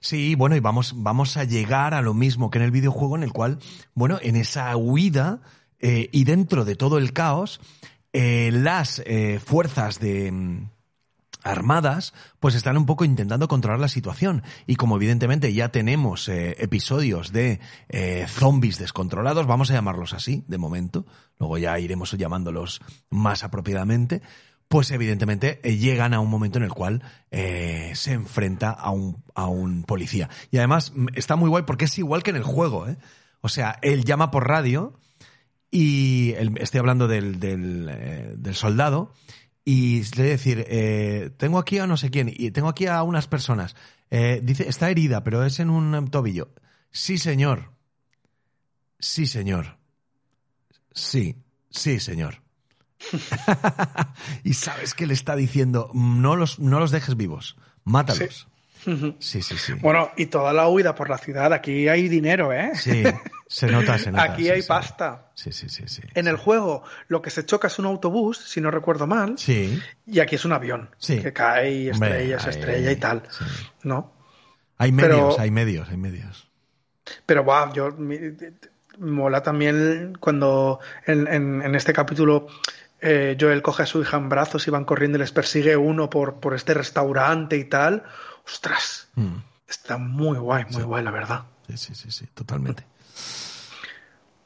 [0.00, 3.22] Sí, bueno, y vamos, vamos a llegar a lo mismo que en el videojuego, en
[3.22, 3.58] el cual,
[3.94, 5.40] bueno, en esa huida
[5.78, 7.60] eh, y dentro de todo el caos,
[8.12, 10.66] eh, las eh, fuerzas de
[11.42, 14.42] armadas, pues están un poco intentando controlar la situación.
[14.66, 20.58] Y como evidentemente ya tenemos episodios de eh, zombies descontrolados, vamos a llamarlos así, de
[20.58, 21.06] momento,
[21.38, 24.22] luego ya iremos llamándolos más apropiadamente,
[24.70, 27.02] pues evidentemente eh, llegan a un momento en el cual
[27.32, 30.30] eh, se enfrenta a un, a un policía.
[30.52, 32.96] Y además está muy guay porque es igual que en el juego, ¿eh?
[33.40, 34.96] O sea, él llama por radio
[35.72, 39.12] y estoy hablando del, del, eh, soldado
[39.64, 40.64] y le decir,
[41.36, 43.74] tengo aquí a no sé quién y tengo aquí a unas personas.
[44.08, 46.54] Dice, está herida, pero es en un tobillo.
[46.92, 47.72] Sí, señor.
[49.00, 49.78] Sí, señor.
[50.92, 52.40] Sí, sí, señor.
[54.44, 58.46] y sabes que le está diciendo, no los, no los dejes vivos, mátalos.
[58.46, 58.46] Sí.
[59.18, 59.74] Sí, sí, sí.
[59.74, 62.70] Bueno, y toda la huida por la ciudad, aquí hay dinero, ¿eh?
[62.74, 63.02] Sí,
[63.46, 64.22] se nota, se nota.
[64.22, 64.68] Aquí sí, hay sí.
[64.68, 65.30] pasta.
[65.34, 66.00] Sí, sí, sí, sí.
[66.14, 69.34] En el juego, lo que se choca es un autobús, si no recuerdo mal.
[69.36, 69.78] Sí.
[70.06, 70.88] Y aquí es un avión.
[70.96, 71.20] Sí.
[71.20, 73.22] Que cae y estrella, se estrella y tal.
[73.82, 74.14] ¿No?
[74.78, 76.50] Hay medios, Pero- hay medios, hay medios.
[77.26, 77.94] Pero wow, yo
[78.98, 82.46] mola también cuando en, en, en este capítulo
[83.02, 86.10] eh, Joel coge a su hija en brazos y van corriendo y les persigue uno
[86.10, 88.02] por, por este restaurante y tal.
[88.46, 89.36] Ostras, Mm.
[89.68, 90.82] está muy guay, muy Sí.
[90.82, 91.44] guay, la verdad.
[91.68, 92.84] Sí, sí, sí, sí, totalmente.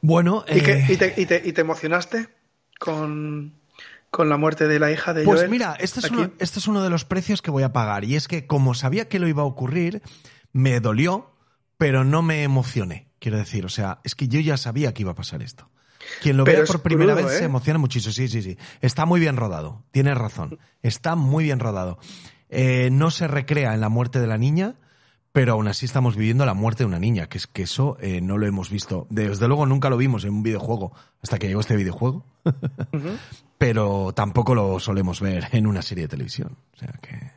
[0.01, 2.29] Bueno, ¿Y, qué- eh, y te, y te- y te emocionaste
[2.79, 3.55] con,
[4.11, 5.49] con la muerte de la hija de Pues Joel?
[5.51, 8.03] mira, este es, uno, este es uno de los precios que voy a pagar.
[8.03, 10.01] Y es que como sabía que lo iba a ocurrir,
[10.53, 11.31] me dolió,
[11.77, 13.09] pero no me emocioné.
[13.19, 15.69] Quiero decir, o sea, es que yo ya sabía que iba a pasar esto.
[16.21, 17.39] Quien lo Pero vea por primera crudo, vez ¿eh?
[17.39, 18.13] se emociona muchísimo.
[18.13, 18.57] Sí, sí, sí.
[18.81, 19.83] Está muy bien rodado.
[19.91, 20.59] Tienes razón.
[20.81, 21.99] Está muy bien rodado.
[22.49, 24.75] Eh, no se recrea en la muerte de la niña,
[25.31, 28.21] pero aún así estamos viviendo la muerte de una niña, que es que eso eh,
[28.21, 29.07] no lo hemos visto.
[29.09, 32.25] Desde luego nunca lo vimos en un videojuego hasta que llegó este videojuego.
[33.57, 36.57] Pero tampoco lo solemos ver en una serie de televisión.
[36.73, 37.31] O sea que.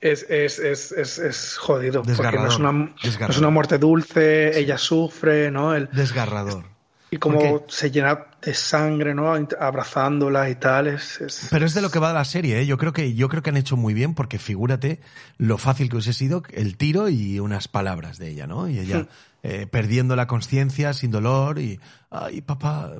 [0.00, 3.40] Es, es, es, es, es jodido, porque no es, una, no es desgarrador.
[3.40, 5.74] una muerte dulce, ella sufre, ¿no?
[5.74, 6.75] El, Desgarrador.
[7.16, 9.32] Y como se llena de sangre, ¿no?
[9.58, 11.48] Abrazándola y tal, es...
[11.50, 12.66] Pero es de lo que va la serie, ¿eh?
[12.66, 15.00] Yo creo que, yo creo que han hecho muy bien, porque figúrate
[15.38, 18.68] lo fácil que hubiese sido el tiro y unas palabras de ella, ¿no?
[18.68, 19.08] Y ella Hmm.
[19.42, 21.78] eh, perdiendo la conciencia, sin dolor, y
[22.10, 22.92] ay papá,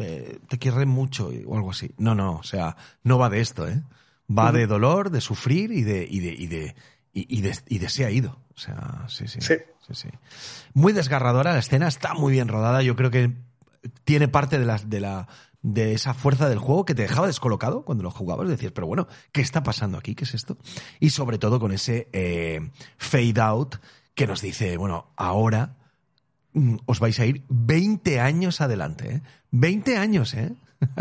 [0.00, 1.90] eh, te quiero mucho, o algo así.
[1.98, 3.82] No, no, o sea, no va de esto, ¿eh?
[4.30, 4.58] Va Ujú.
[4.58, 6.74] de dolor, de sufrir y de, y de, y de,
[7.12, 8.38] y, y de, y de se ha ido.
[8.54, 9.40] O sea, sí, sí.
[9.40, 9.54] Sí.
[9.94, 10.18] Sí, sí.
[10.74, 12.82] Muy desgarradora la escena, está muy bien rodada.
[12.82, 13.32] Yo creo que
[14.04, 15.28] tiene parte de la
[15.62, 18.48] de esa fuerza del juego que te dejaba descolocado cuando lo jugabas.
[18.48, 20.14] Decías, pero bueno, ¿qué está pasando aquí?
[20.14, 20.58] ¿Qué es esto?
[21.00, 23.76] Y sobre todo con ese eh, fade out
[24.14, 25.76] que nos dice, bueno, ahora
[26.52, 29.22] mm, os vais a ir 20 años adelante, ¿eh?
[29.52, 30.52] 20 años, ¿eh?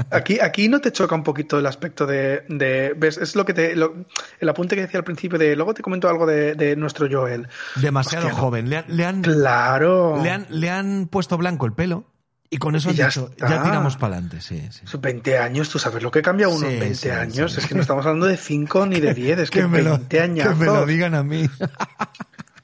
[0.09, 3.17] Aquí, aquí no te choca un poquito el aspecto de, de ¿ves?
[3.17, 4.05] Es lo que te, lo-
[4.39, 7.47] el apunte que decía al principio de, luego te comento algo de, de nuestro Joel.
[7.75, 8.69] Demasiado Hostia, joven.
[8.69, 10.21] Le, han- le han, Claro.
[10.21, 12.05] le, han, le han puesto blanco el pelo
[12.49, 14.81] y con eso Y han ya dicho, ya tiramos para adelante, sí, sí.
[14.83, 17.53] Esos 20 años, tú sabes lo que cambia uno Sí, en 20 sí, años.
[17.53, 17.61] sí.
[17.61, 20.47] Es que no estamos hablando de 5 ni de 10, es que, lo, 20 años.
[20.49, 21.49] que me lo digan a mí.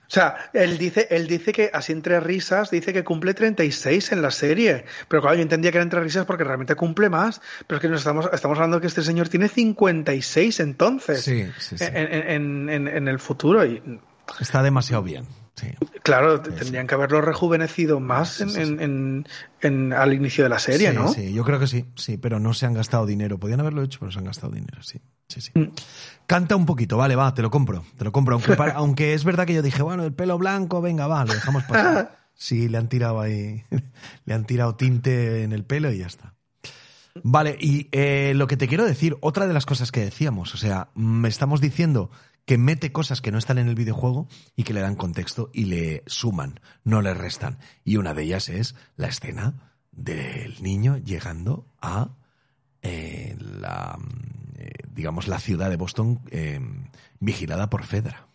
[0.08, 4.22] O sea, él dice, él dice que, así entre risas, dice que cumple 36 en
[4.22, 4.86] la serie.
[5.10, 7.41] Pero claro, yo entendía que era entre risas porque realmente cumple más.
[7.67, 11.22] Pero es que nos estamos, estamos hablando que este señor tiene 56 entonces.
[11.24, 11.84] Sí, sí, sí.
[11.93, 13.65] En, en- en- en el futuro.
[13.65, 13.82] Y
[14.39, 15.26] Está demasiado bien.
[15.60, 15.67] Sí.
[16.04, 19.28] claro, tendrían que haberlo rejuvenecido más en, en- en-
[19.62, 21.08] en- al inicio de la serie, sí, ¿no?
[21.12, 23.39] Sí, yo creo que sí, sí, pero no se han gastado dinero.
[23.39, 25.02] Podían haberlo hecho, pero se han gastado dinero, sí.
[25.28, 25.52] Sí, sí.
[25.56, 25.72] Mm.
[26.28, 28.39] Canta un poquito, vale, va, te lo compro, te lo compro.
[28.76, 32.15] Aunque, es verdad que yo dije, bueno, el pelo blanco, venga, va, lo dejamos pasar.
[32.39, 33.63] Sí, le han tirado ahí,
[34.26, 36.36] le han tirado tinte en el pelo y ya está.
[37.24, 40.58] Vale, y eh, lo que te quiero decir, otra de las cosas que decíamos, o
[40.58, 42.12] sea, me estamos diciendo
[42.48, 45.66] que mete cosas que no están en el videojuego y que le dan contexto y
[45.66, 47.60] le suman, no le restan.
[47.84, 52.10] Y una de ellas es la escena del niño llegando a
[52.82, 56.60] eh, la, mm, eh, digamos, la ciudad de Boston eh,
[57.20, 58.28] vigilada por Fedra.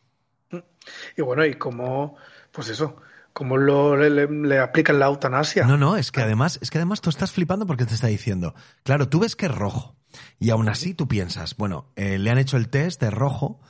[1.17, 2.17] Y bueno, y cómo,
[2.51, 2.97] pues eso,
[3.33, 5.65] cómo lo, le, le- le aplican la eutanasia.
[5.65, 8.55] No, no, es que además, es que además tú estás flipando porque te está diciendo,
[8.83, 9.97] claro, tú ves que es rojo
[10.39, 13.61] y aún así tú piensas, bueno, eh, le han hecho el test de rojo,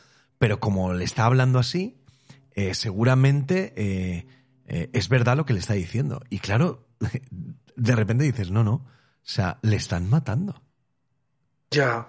[0.43, 2.03] pero como le está hablando así,
[2.57, 4.27] eh, seguramente eh,
[4.67, 6.21] eh, es verdad lo que le está diciendo.
[6.31, 6.89] Y claro,
[7.77, 8.85] de repente dices, no, no, o
[9.23, 10.61] sea, le están matando.
[11.71, 12.09] Ya.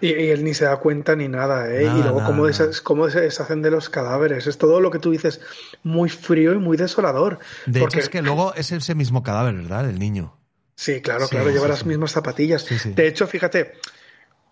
[0.00, 1.86] Y, y él ni se da cuenta ni nada, ¿eh?
[1.86, 2.66] Nada, y luego nada, cómo, nada.
[2.68, 4.46] des- cómo se deshacen de los cadáveres.
[4.46, 5.40] Es todo lo que tú dices,
[5.82, 7.40] muy frío y muy desolador.
[7.66, 9.90] De Porque- hecho, es que luego es ese mismo cadáver, ¿verdad?
[9.90, 10.38] El niño.
[10.76, 12.64] Sí, claro, Sí, claro, lleva sí, las mismas zapatillas.
[12.94, 13.72] De hecho, fíjate,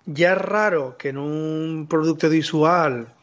[0.07, 3.15] ya es raro que en un producto visual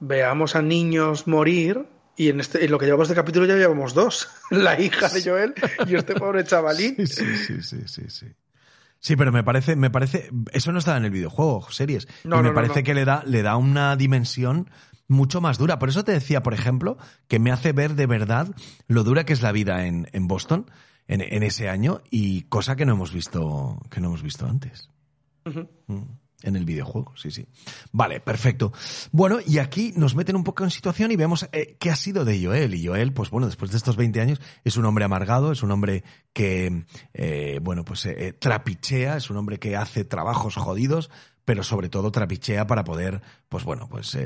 [0.00, 1.86] veamos a niños morir.
[2.16, 4.28] Y en, este, en lo que llevamos de capítulo ya llevamos dos.
[4.50, 5.54] La hija de Joel
[5.86, 6.96] y este pobre chavalín.
[6.96, 8.26] Sí, sí, sí, sí, sí.
[9.00, 12.08] Sí, pero me parece, me parece, eso no estaba en el videojuego, series.
[12.24, 12.84] No, y me no, parece no.
[12.84, 14.68] que le da, le da una dimensión
[15.06, 15.78] mucho más dura.
[15.78, 18.48] Por eso te decía, por ejemplo, que me hace ver de verdad
[18.88, 20.68] lo dura que es la vida en, en Boston
[21.06, 24.90] en, en ese año y cosa que no hemos visto, que no hemos visto antes.
[25.86, 26.02] Mm,
[26.42, 27.46] En el videojuego, sí, sí.
[27.90, 28.72] Vale, perfecto.
[29.10, 32.24] Bueno, y aquí nos meten un poco en situación y vemos eh, qué ha sido
[32.24, 32.74] de Joel.
[32.74, 35.72] Y Joel, pues bueno, después de estos 20 años, es un hombre amargado, es un
[35.72, 41.10] hombre que, eh, bueno, pues eh, trapichea, es un hombre que hace trabajos jodidos,
[41.44, 44.16] pero sobre todo trapichea para poder, pues bueno, pues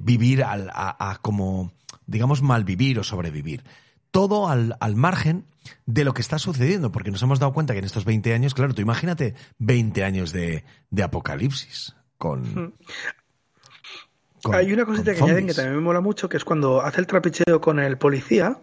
[0.00, 1.72] vivir al, a, a como,
[2.06, 3.64] digamos, malvivir o sobrevivir
[4.12, 5.44] todo al, al margen
[5.86, 8.54] de lo que está sucediendo, porque nos hemos dado cuenta que en estos 20 años,
[8.54, 12.74] claro, tú imagínate 20 años de, de apocalipsis con...
[14.42, 17.00] con- Hay una cosita que añaden que también me mola mucho, que es cuando hace
[17.00, 18.58] el trapicheo con el policía,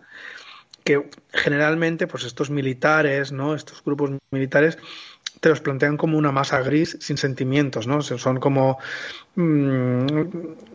[0.83, 3.55] que generalmente, pues estos militares, ¿no?
[3.55, 4.77] Estos grupos militares
[5.39, 8.01] te los plantean como una masa gris sin sentimientos, ¿no?
[8.01, 8.77] Son como,
[9.35, 10.05] mm,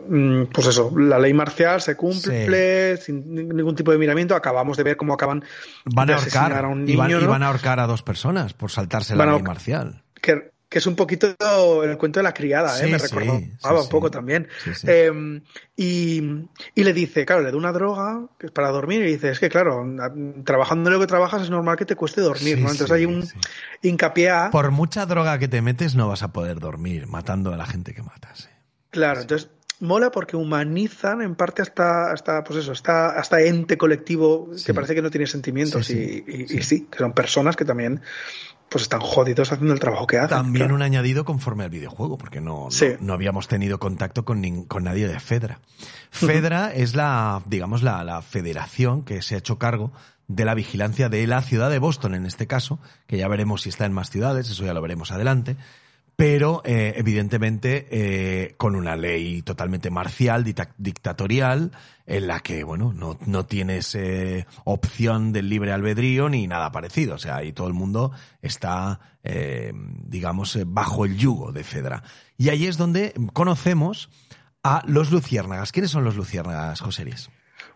[0.08, 4.34] mm, pues eso, la ley marcial se cumple sin ningún tipo de miramiento.
[4.34, 5.44] Acabamos de ver cómo acaban
[5.84, 7.86] Van de a asesinar ahorcar, a un y, van, niño, y van a ahorcar a
[7.86, 10.02] dos personas por saltarse Van la ley marcial.
[10.20, 11.28] que, que es un poquito
[11.84, 12.88] el cuento de la criada, ¿eh?
[12.88, 13.52] Me recordaba sí,
[13.84, 14.48] un poco también.
[14.82, 15.40] Eh,
[15.76, 16.20] y,
[16.74, 19.38] y le dice, claro, le da una droga que es para dormir y dice, es
[19.38, 19.86] que claro,
[20.44, 22.72] trabajando en lo que trabajas es normal que te cueste dormir, ¿no?
[22.72, 23.24] Entonces hay un
[23.82, 24.50] hincapié a...
[24.50, 27.94] Por mucha droga que te metes no vas a poder dormir matando a la gente
[27.94, 28.46] que matas.
[28.46, 28.56] eh.
[28.90, 34.50] Claro, entonces mola porque humanizan en parte hasta, hasta pues eso, hasta, hasta ente colectivo
[34.56, 34.64] Sí.
[34.66, 36.56] que parece que no tiene sentimientos Sí, sí, y, y- sí.
[36.58, 38.00] y sí, que son personas que también
[38.68, 40.30] pues están jodidos haciendo el trabajo que hacen.
[40.30, 40.74] También claro.
[40.74, 42.86] un añadido conforme al videojuego, porque no, no, Sí.
[43.00, 45.60] no habíamos tenido contacto con, nin- con nadie de Fedra.
[46.10, 49.92] Fedra es la, digamos, la, la federación que se ha hecho cargo
[50.26, 53.68] de la vigilancia de la ciudad de Boston, en este caso, que ya veremos si
[53.68, 55.56] está en más ciudades, eso ya lo veremos adelante,
[56.16, 60.44] pero eh, evidentemente eh, con una ley totalmente marcial,
[60.78, 61.72] dictatorial,
[62.06, 67.14] en la que, bueno, no, no tienes eh, opción del libre albedrío ni nada parecido.
[67.14, 72.02] O sea, ahí todo el mundo está, eh, digamos, bajo el yugo de Fedra.
[72.36, 74.10] Y ahí es donde conocemos
[74.62, 75.72] a los luciérnagas.
[75.72, 77.30] ¿Quiénes son los luciérnagas, José Luis?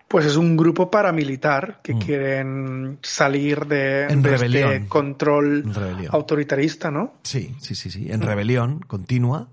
[0.08, 1.98] Pues es un grupo paramilitar que Mm.
[2.00, 4.72] quieren salir de, En de rebelión.
[4.72, 6.14] este control rebelión.
[6.14, 7.14] autoritarista, ¿no?
[7.22, 8.10] Sí, sí, sí, sí.
[8.10, 9.48] En rebelión continua.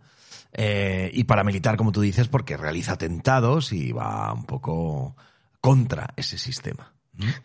[0.57, 5.17] eh, y paramilitar, como tú dices, porque realiza atentados y va un poco
[5.59, 6.93] contra ese sistema.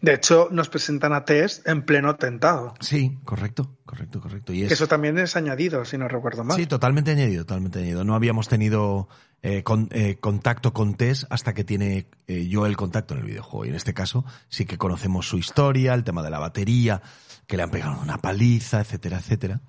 [0.01, 2.75] De hecho, nos presentan a Tess en pleno atentado.
[2.79, 4.53] Sí, correcto, correcto, correcto.
[4.53, 6.57] Y es, Eso también es añadido, si no recuerdo mal.
[6.57, 8.05] Sí, totalmente añadido, totalmente añadido.
[8.05, 9.09] No habíamos tenido
[9.42, 13.26] eh, con- eh, contacto con Tess hasta que tiene eh, yo el contacto en el
[13.26, 13.64] videojuego.
[13.66, 17.03] Y en este caso sí que conocemos su historia, el tema de la batería,
[17.46, 19.61] que le han pegado una paliza, etcétera, etcétera.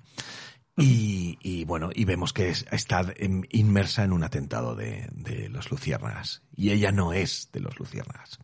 [0.76, 3.04] Y, y, bueno, y vemos que es- está
[3.50, 6.42] inmersa en un atentado de, de los luciérnagas.
[6.56, 8.38] Y ella no es de los luciérnagas.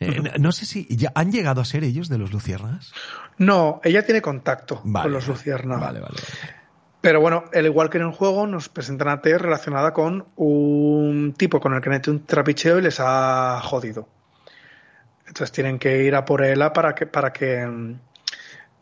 [0.00, 2.92] Eh, no- sé si ya han llegado a ser ellos de los luciérnagas.
[3.38, 5.80] No, ella tiene contacto Vale, con los vale, luciérnagas.
[5.86, 6.54] Vale, vale, vale.
[7.00, 11.34] Pero bueno, al igual que en el juego, nos presentan a Tess relacionada con un
[11.36, 14.08] tipo con el que han hecho un trapicheo y les ha jodido.
[15.26, 17.66] Entonces tienen que ir a por ella para que, para que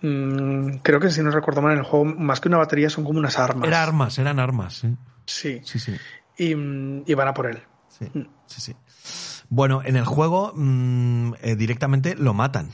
[0.03, 3.05] mm, creo que si no recuerdo mal en el juego, más que una batería son
[3.05, 3.67] como unas armas.
[3.67, 4.97] Eran armas, eran armas, sí.
[5.27, 5.61] Sí.
[5.65, 5.97] Sí, sí.
[6.37, 7.61] Y, mm, y van a por él.
[7.89, 8.07] Sí,
[8.47, 8.77] sí, sí.
[9.55, 12.71] Bueno, en el juego mm, eh, directamente lo matan.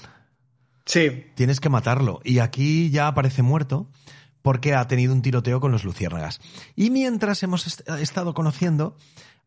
[0.86, 2.20] Sí, Tienes que matarlo.
[2.22, 3.90] Y aquí ya aparece muerto
[4.42, 6.40] porque ha tenido un tiroteo con los luciérnagas.
[6.76, 8.96] Y mientras hemos est- estado conociendo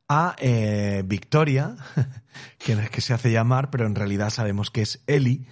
[0.10, 1.78] a eh, Victoria,
[2.58, 5.46] que, que se hace llamar, pero en realidad sabemos que es Ellie,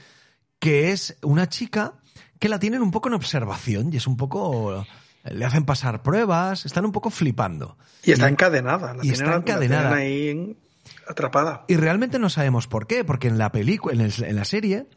[0.60, 1.94] que es una chica
[2.40, 4.86] que la tienen un poco en observación y es un poco...
[5.24, 7.78] Le hacen pasar pruebas, están un poco flipando.
[8.04, 8.94] y está encadenada.
[8.96, 9.90] La y tienen- está encadenada.
[9.96, 10.58] tienen ahí en-
[11.10, 11.66] atrapada.
[11.68, 14.88] Y realmente no sabemos por qué, porque en la película, en, la serie,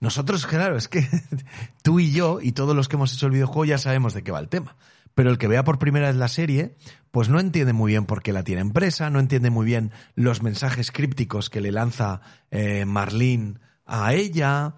[0.00, 1.06] nosotros, claro, es que
[1.82, 4.32] tú y yo y todos los que hemos hecho el videojuego ya sabemos de qué
[4.32, 4.76] va el tema.
[5.14, 6.76] Pero el que vea por primera vez la serie,
[7.10, 10.42] pues no entiende muy bien por qué la tiene empresa, no entiende muy bien los
[10.42, 14.74] mensajes crípticos que le lanza eh, Marlene a ella.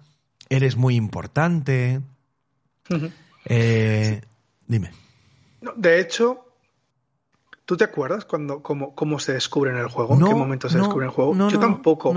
[0.49, 2.01] Eres muy importante.
[3.45, 4.21] Eh,
[4.67, 4.91] Dime.
[5.61, 6.50] No, de hecho,
[7.65, 10.15] ¿tú te acuerdas cuando cómo, cómo se descubre en el juego?
[10.15, 11.35] No, ¿En qué momento se no, descubre en el juego?
[11.35, 12.13] no, Yo tampoco.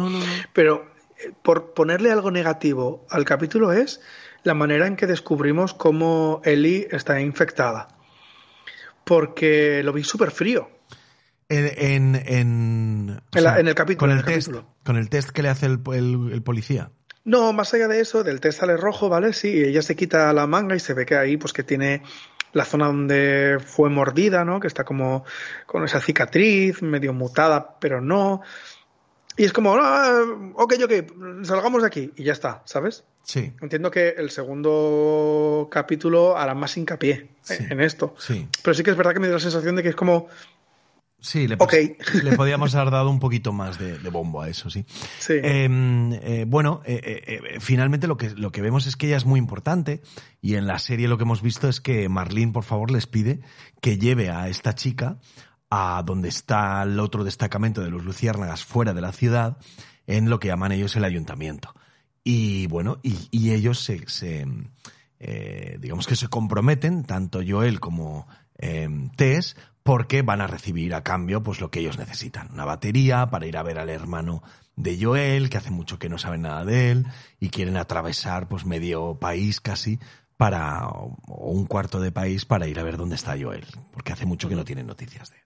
[0.53, 0.87] Pero
[1.19, 4.01] eh, por ponerle algo negativo al capítulo es
[4.43, 7.89] la manera en que descubrimos cómo Ellie está infectada.
[9.05, 10.71] Porque lo vi súper frío.
[11.49, 14.75] En, en, en, o En el capítulo, Con el, el test, capítulo.
[14.85, 16.91] con el test que le hace el, el- el policía.
[17.25, 19.33] No, más allá de eso, del test sale rojo, ¿vale?
[19.33, 22.03] Sí, ella se quita la manga y se ve que ahí, pues que tiene
[22.55, 24.61] la zona donde fue mordida, ¿no?
[24.61, 25.25] Que está como
[25.67, 28.41] con esa cicatriz, medio mutada, pero no.
[29.37, 30.23] Y es como, ah,
[30.55, 33.05] ok, ok, salgamos de aquí y ya está, ¿sabes?
[33.25, 33.53] Sí.
[33.61, 37.57] Entiendo que el segundo capítulo hará más hincapié Sí.
[37.69, 38.15] en esto.
[38.19, 38.49] Sí.
[38.63, 40.29] Pero sí que es verdad que me dio la sensación de que es como,
[41.25, 41.73] Sí, le, Ok.
[42.23, 44.85] le podíamos haber dado un poquito más de, de bombo a eso, sí.
[45.19, 45.69] sí, Eh,
[46.23, 49.39] eh, bueno, eh, eh, finalmente lo que, lo que vemos es que ella es muy
[49.39, 50.03] importante
[50.43, 53.41] y en la serie lo que hemos visto es que Marlene, por favor, les pide
[53.81, 55.17] que lleve a esta chica
[55.71, 59.57] a donde está el otro destacamento de los luciérnagas fuera de la ciudad,
[60.07, 61.75] en lo que llaman ellos el ayuntamiento.
[62.23, 64.47] Y bueno, y, y ellos se, se,
[65.79, 71.43] digamos que se comprometen, tanto Joel como eh, Tess, porque van a recibir a cambio
[71.43, 72.51] pues lo que ellos necesitan.
[72.53, 74.43] Una batería para ir a ver al hermano
[74.77, 77.07] de Joel, que hace mucho que no saben nada de él,
[77.39, 80.01] y quieren atravesar pues medio país casi
[80.39, 84.25] para, o un cuarto de país para ir a ver dónde está Joel, porque hace
[84.25, 85.43] mucho que no tienen noticias de él.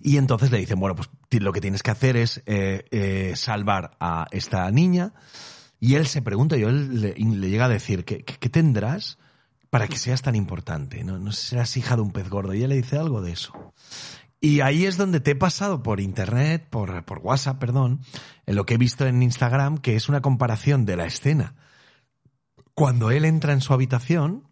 [0.00, 3.96] Y entonces le dicen, bueno, pues lo que tienes que hacer es eh, eh, salvar
[3.98, 5.14] a esta niña.
[5.80, 9.18] Y él se pregunta, y él le, llega a decir, ¿qué, qué, qué tendrás
[9.70, 11.04] para que seas tan importante?
[11.04, 11.18] ¿No?
[11.18, 12.54] no serás hija de un pez gordo.
[12.54, 13.74] Y él le dice algo de eso.
[14.40, 18.00] Y ahí es donde te he pasado por internet, por, por WhatsApp, perdón,
[18.46, 21.56] en lo que he visto en Instagram, que es una comparación de la escena.
[22.74, 24.44] Cuando él entra en su habitación,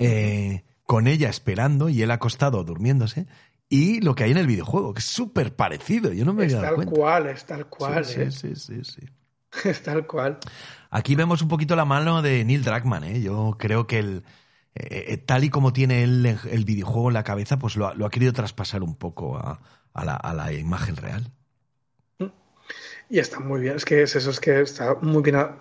[0.00, 3.28] eh, con ella esperando y él acostado durmiéndose,
[3.68, 6.12] y lo que hay en el videojuego, que es súper parecido.
[6.12, 6.94] Yo no me es había dado tal cuenta.
[7.00, 8.30] cual, es tal cual, Sí, ¿eh?
[8.32, 9.06] sí, sí, sí, sí.
[9.68, 10.38] es tal cual.
[10.94, 13.20] Aquí vemos un poquito la mano de Neil Druckmann, ¿eh?
[13.22, 14.24] Yo creo que el,
[14.74, 17.94] eh, eh, tal y como tiene él el, videojuego en la cabeza, pues lo, ha-
[17.94, 19.60] lo ha querido traspasar un poco a,
[19.94, 21.30] a la, a la imagen real.
[23.08, 25.56] Y está muy bien, es que es eso, es que está muy bien, a-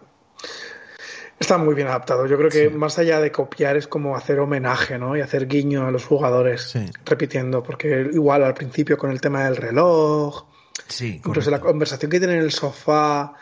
[1.39, 2.26] está muy bien adaptado.
[2.28, 2.76] Yo creo que Sí.
[2.76, 5.15] más allá de copiar es como hacer homenaje, ¿no?
[5.17, 6.86] Y hacer guiño a los jugadores, Sí.
[7.06, 10.46] repitiendo, porque igual al principio con el tema del reloj,
[10.88, 13.34] Sí, incluso la conversación que tienen en el sofá,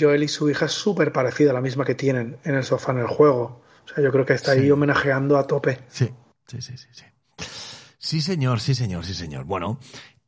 [0.00, 2.92] Joel y su hija es súper parecida a la misma que tienen en el sofá
[2.92, 3.62] en el juego.
[3.84, 4.60] O sea, yo creo que está Sí.
[4.60, 5.78] ahí homenajeando a tope.
[5.88, 6.08] Sí,
[6.46, 7.04] sí, sí, sí, sí.
[7.98, 9.44] Sí, señor, sí, señor, sí, señor.
[9.44, 9.78] Bueno,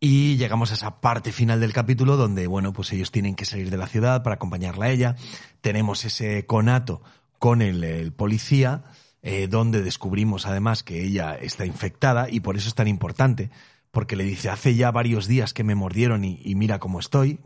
[0.00, 3.70] Y llegamos a esa parte final del capítulo donde, bueno, pues ellos tienen que salir
[3.70, 5.16] de la ciudad para acompañarla a ella.
[5.62, 7.00] Tenemos ese conato
[7.38, 8.84] con el, el policía,
[9.22, 13.48] eh, donde descubrimos además que ella está infectada y por eso es tan importante,
[13.92, 17.38] porque le dice, hace ya varios días que me mordieron y, y mira cómo estoy,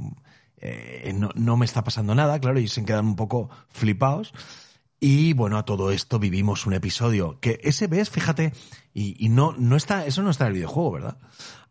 [0.60, 4.32] eh, no, no, me está pasando nada, claro, ellos se quedan un poco flipados.
[5.00, 8.52] Y bueno, a todo esto vivimos un episodio que ese ves, fíjate,
[8.92, 11.18] y, y no, no está, eso no está en el videojuego, ¿verdad?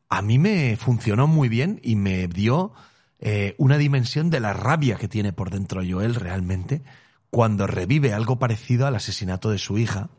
[0.10, 2.72] A mí me funcionó muy bien y me dio
[3.20, 6.84] eh, una dimensión de la rabia que tiene por dentro Joel realmente
[7.30, 10.10] cuando revive algo parecido al asesinato de su hija,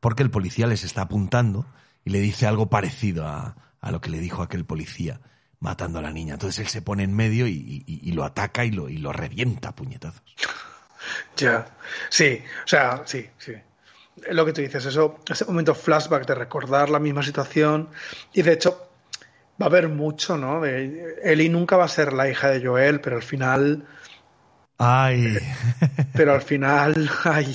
[0.00, 1.66] porque el policía les está apuntando
[2.04, 5.22] y le dice algo parecido a, a lo que le dijo aquel policía
[5.60, 6.34] matando a la niña.
[6.34, 9.74] Entonces él se pone en medio y, lo ataca y lo, y lo revienta a
[9.74, 10.22] puñetazos.
[11.36, 11.64] Ya,
[12.10, 13.52] sí, o sea, sí, sí.
[14.30, 17.88] Lo que tú dices, eso, ese momento flashback de recordar la misma situación
[18.32, 18.90] y de hecho
[19.62, 20.60] va a haber mucho, ¿no?
[20.60, 23.86] De, Ellie nunca va a ser la hija de Joel, pero al final...
[24.78, 25.36] Ay.
[26.12, 27.54] Pero al final, ay.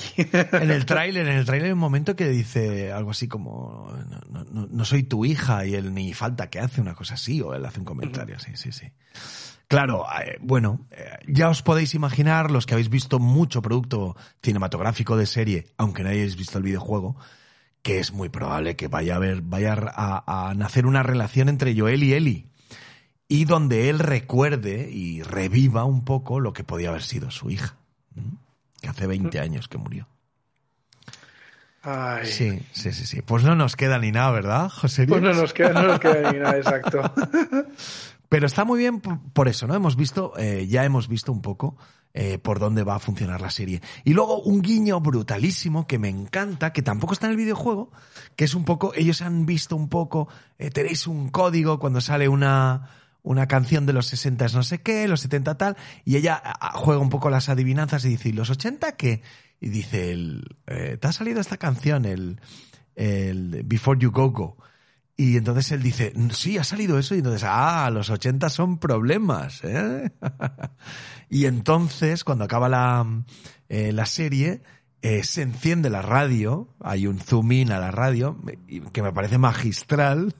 [0.51, 3.93] En el tráiler, en el tráiler hay un momento que dice algo así como
[4.29, 7.41] no, no, no, soy tu hija y él ni falta que hace una cosa así
[7.41, 8.91] o él hace un comentario así, sí, sí.
[9.69, 15.15] Claro, eh, bueno, eh, ya os podéis imaginar los que habéis visto mucho producto cinematográfico
[15.15, 17.15] de serie, aunque no hayáis visto el videojuego,
[17.81, 21.75] que es muy probable que vaya a haber, vaya a, a nacer una relación entre
[21.75, 22.52] Joel y Ellie
[23.27, 27.75] y donde él recuerde y reviva un poco lo que podía haber sido su hija,
[28.81, 30.07] que hace 20 años que murió.
[31.83, 32.27] Ay.
[32.27, 33.21] Sí, sí, sí, sí.
[33.21, 35.05] Pues no nos queda ni nada, ¿verdad, José?
[35.05, 37.01] Pues no nos queda, no nos queda ni nada, exacto.
[38.29, 39.75] Pero está muy bien por eso, ¿no?
[39.75, 41.75] Hemos visto, eh, ya hemos visto un poco
[42.15, 43.81] eh, por dónde va a funcionar la serie.
[44.03, 47.91] Y luego un guiño brutalísimo que me encanta, que tampoco está en el videojuego,
[48.35, 52.27] que es un poco, ellos han visto un poco, eh, tenéis un código cuando sale
[52.27, 52.89] una,
[53.23, 56.43] una canción de los 60 es no sé qué, los 70 tal, y ella
[56.75, 59.23] juega un poco las adivinanzas y dice, ¿y los 80 qué?
[59.59, 62.41] Y dice, el, eh, ¿te ha salido esta canción, el,
[62.95, 64.57] el Before You Go Go?
[65.15, 67.13] Y entonces él dice, sí, ha salido eso.
[67.13, 69.63] Y entonces, ah, los 80 son problemas.
[69.63, 70.11] ¿eh?
[71.29, 73.05] y entonces, cuando acaba la,
[73.69, 74.63] eh, la serie,
[75.03, 78.37] eh, se enciende la radio, hay un zoom in a la radio,
[78.93, 80.33] que me parece magistral,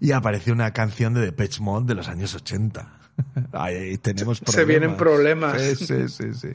[0.00, 2.98] y aparece una canción de Depeche Mode de los años 80.
[3.52, 4.54] Ahí tenemos problemas.
[4.54, 5.62] Se vienen problemas.
[5.62, 6.48] Sí, sí, sí, sí.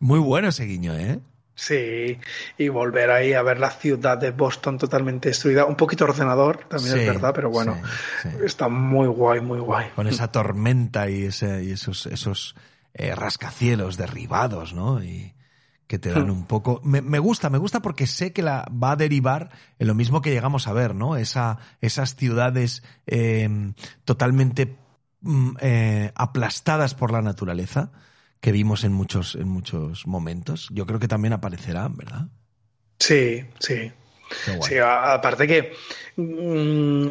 [0.00, 1.20] Muy bueno ese guiño, ¿eh?
[1.56, 2.18] Sí,
[2.58, 6.94] y volver ahí a ver la ciudad de Boston totalmente destruida, un poquito ordenador, también
[6.94, 7.80] Sí, es verdad, pero bueno,
[8.22, 9.86] sí, está muy guay, muy guay.
[9.94, 12.56] Con esa tormenta y, ese, y esos, esos
[12.92, 15.00] eh, rascacielos derribados, ¿no?
[15.04, 15.33] Y
[15.86, 16.80] que te dan un poco...
[16.84, 20.22] Me, me, gusta, me gusta porque sé que la va a derivar en lo mismo
[20.22, 21.16] que llegamos a ver, ¿no?
[21.16, 23.48] Esa, esas ciudades eh,
[24.04, 24.76] totalmente
[25.20, 27.92] mm, eh, aplastadas por la naturaleza
[28.40, 30.68] que vimos en muchos, en muchos momentos.
[30.70, 32.28] Yo creo que también aparecerán, ¿verdad?
[32.98, 33.92] Sí, sí.
[34.62, 35.72] Sí, aparte que
[36.16, 37.08] mmm,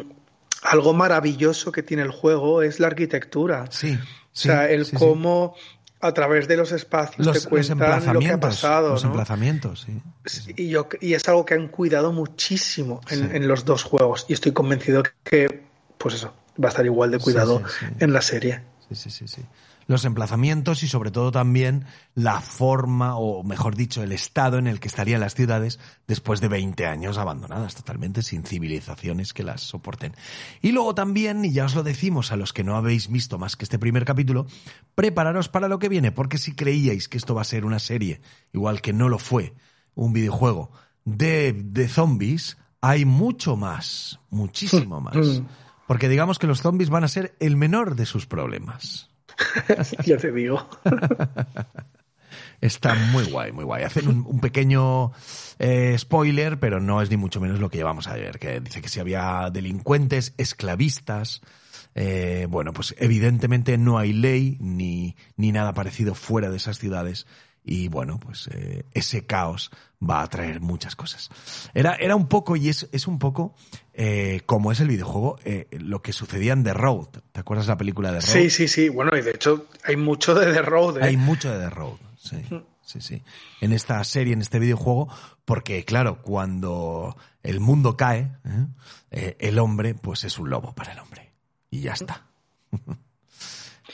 [0.62, 3.66] algo maravilloso que tiene el juego es la arquitectura.
[3.70, 3.98] Sí.
[4.32, 5.54] sí o sea, el sí, cómo
[6.04, 8.90] a través de los espacios los, te cuentan lo que ha pasado.
[8.90, 9.10] Los ¿no?
[9.10, 9.86] emplazamientos,
[10.26, 10.52] sí.
[10.56, 14.26] Y, yo, y es algo que han cuidado muchísimo en, en, los dos juegos.
[14.28, 15.64] Y estoy convencido que,
[15.96, 17.62] pues eso, va a estar igual de cuidado
[18.00, 18.62] en la serie.
[18.88, 19.42] Sí, sí, sí, sí
[19.86, 24.80] los emplazamientos y sobre todo también la forma, o mejor dicho, el estado en el
[24.80, 30.14] que estarían las ciudades después de 20 años abandonadas totalmente, sin civilizaciones que las soporten.
[30.62, 33.56] Y luego también, y ya os lo decimos a los que no habéis visto más
[33.56, 34.46] que este primer capítulo,
[34.94, 38.20] prepararos para lo que viene, porque si creíais que esto va a ser una serie,
[38.52, 39.54] igual que no lo fue,
[39.94, 40.70] un videojuego
[41.04, 45.42] de, de zombies, hay mucho más, muchísimo más.
[45.86, 49.10] Porque digamos que los zombies van a ser el menor de sus problemas.
[50.04, 50.68] ya te digo.
[52.60, 53.84] Está muy guay, muy guay.
[53.84, 55.12] Hacen un, pequeño
[55.58, 58.38] eh, spoiler, pero no es ni mucho menos lo que llevamos a ver.
[58.38, 61.42] Que dice que si había delincuentes, esclavistas.
[61.94, 67.26] Eh, bueno, pues evidentemente no hay ley ni, ni nada parecido fuera de esas ciudades.
[67.66, 71.30] Y bueno, pues eh, ese caos va a traer muchas cosas.
[71.72, 73.54] Era, era un poco, y es, es un poco
[73.94, 77.08] eh, como es el videojuego, eh, lo que sucedía en The Road.
[77.32, 78.34] ¿Te acuerdas la película de The Road?
[78.34, 78.88] Sí, sí, sí.
[78.90, 80.98] Bueno, y de hecho hay mucho de The Road.
[80.98, 81.04] ¿eh?
[81.04, 82.36] Hay mucho de The Road, sí.
[82.82, 83.22] Sí, sí.
[83.62, 85.08] En esta serie, en este videojuego,
[85.46, 88.30] porque claro, cuando el mundo cae,
[89.10, 91.32] el hombre, pues es un lobo para el hombre.
[91.70, 92.26] Y ya está.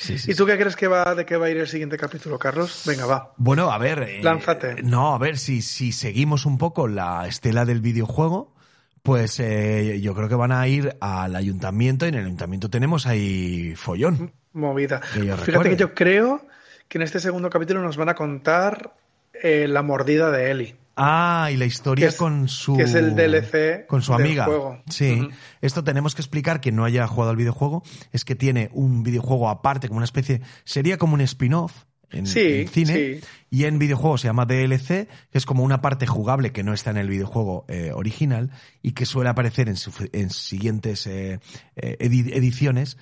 [0.00, 1.98] Sí, sí, ¿Y tú qué crees que va, de qué va a ir el siguiente
[1.98, 2.84] capítulo, Carlos?
[2.86, 3.34] Venga, va.
[3.36, 4.20] Bueno, a ver.
[4.22, 4.70] Lánzate.
[4.70, 8.54] Eh, no, a ver, si, si seguimos un poco la estela del videojuego,
[9.02, 13.06] Pues eh, yo creo que van a ir al ayuntamiento y en el ayuntamiento tenemos
[13.06, 14.32] ahí follón.
[14.54, 15.00] Movida.
[15.00, 15.70] Que Fíjate recuerde.
[15.70, 16.46] que yo creo
[16.88, 18.94] que en este segundo capítulo nos van a contar
[19.32, 20.76] eh, la mordida de Ellie.
[21.02, 22.76] Ah, y la historia Que es- con su.
[22.76, 24.44] que es el DLC Con su del amiga.
[24.44, 24.82] juego.
[24.90, 25.28] Sí.
[25.60, 27.82] Esto tenemos que explicar, quien no haya jugado al videojuego,
[28.12, 30.42] es que tiene un videojuego aparte, como una especie.
[30.64, 31.72] Sería como un spin-off.
[32.12, 33.20] En, Sí, en cine sí.
[33.50, 36.90] y en videojuego se llama DLC, que es como una parte jugable que no está
[36.90, 38.50] en el videojuego eh, original
[38.82, 41.38] y que suele aparecer en, su- en siguientes eh,
[41.76, 42.98] eh, edi- ediciones,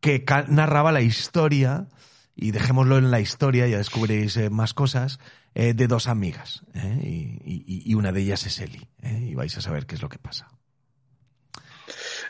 [0.00, 1.86] que narraba la historia,
[2.34, 5.20] y dejémoslo en la historia, ya descubriréis eh, más cosas,
[5.58, 6.62] eh, de dos amigas.
[6.74, 7.00] ¿eh?
[7.02, 8.88] Y, y- y una de ellas es Ellie.
[9.02, 9.26] ¿eh?
[9.30, 10.46] Y vais a saber qué es lo que pasa.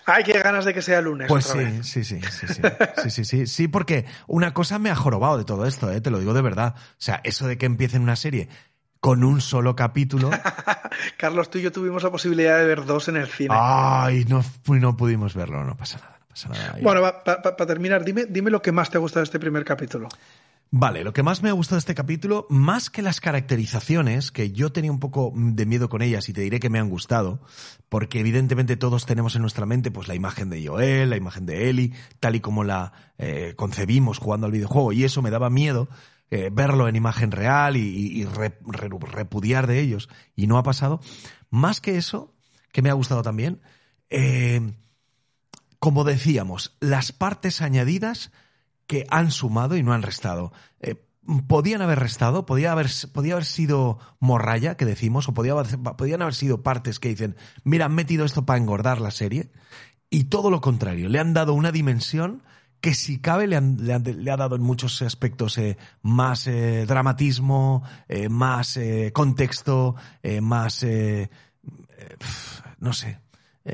[0.07, 1.29] Ay, qué ganas de que sea lunes.
[1.29, 1.87] Pues otra sí, vez.
[1.87, 2.63] sí, sí, sí, sí,
[3.03, 6.01] sí, sí, sí, sí, porque una cosa me ha jorobado de todo esto, ¿eh?
[6.01, 6.75] te lo digo de verdad.
[6.77, 8.49] O sea, eso de que empiecen una serie
[9.01, 10.31] con un solo capítulo,
[11.19, 13.55] Carlos, tú y yo tuvimos la posibilidad de ver dos en el cine.
[13.57, 16.77] ay, no, no pudimos verlo, no pasa nada, no pasa nada.
[16.81, 20.09] Bueno, para terminar, dime, dime lo que más te ha gustado de este primer capítulo.
[20.71, 24.53] Vale, lo que más me ha gustado de este capítulo, más que las caracterizaciones, que
[24.53, 27.41] yo tenía un poco de miedo con ellas y te diré que me han gustado,
[27.89, 31.71] porque evidentemente todos tenemos en nuestra mente pues la imagen de Joel, la imagen de
[31.71, 35.89] Ellie, tal y como la eh, concebimos jugando al videojuego, y eso me daba miedo
[36.31, 40.59] eh, verlo en imagen real y, y- y re- re- repudiar de ellos, y no
[40.59, 41.01] ha pasado.
[41.49, 42.35] Más que eso,
[42.73, 43.63] que me ha gustado también,
[44.11, 44.75] eh,
[45.79, 48.33] como decíamos, las partes añadidas
[48.89, 50.53] que han sumado y no han restado.
[50.81, 50.97] Eh,
[51.47, 56.63] podían haber restado, podía haber, podía haber sido morralla, que decimos, o podían haber sido
[56.63, 59.53] partes que dicen, mira, han metido esto para engordar la serie,
[60.11, 62.43] y todo lo contrario, le han dado una dimensión
[62.81, 67.83] que si cabe le, han- ha dado en muchos aspectos eh, más eh, dramatismo,
[68.31, 68.79] más
[69.13, 69.97] contexto,
[70.41, 70.87] más,
[72.79, 73.19] no sé,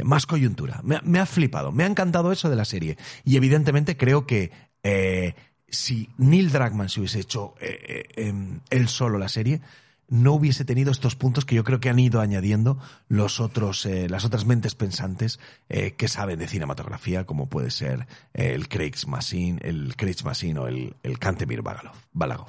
[0.02, 0.80] más coyuntura.
[0.82, 2.96] Me ha flipado, me ha encantado eso de la serie.
[3.24, 4.50] Y evidentemente creo que
[4.84, 5.34] eh,
[5.68, 9.60] si Neil Druckmann se hubiese hecho eh, eh, em, él solo la serie,
[10.08, 12.78] no hubiese tenido estos puntos que yo creo que han ido añadiendo
[13.08, 18.06] los otros, eh, las otras mentes pensantes eh, que saben de cinematografía, como puede ser
[18.32, 22.48] el Craig Machine, el Craig Machine o el, el Kantemir Balagov.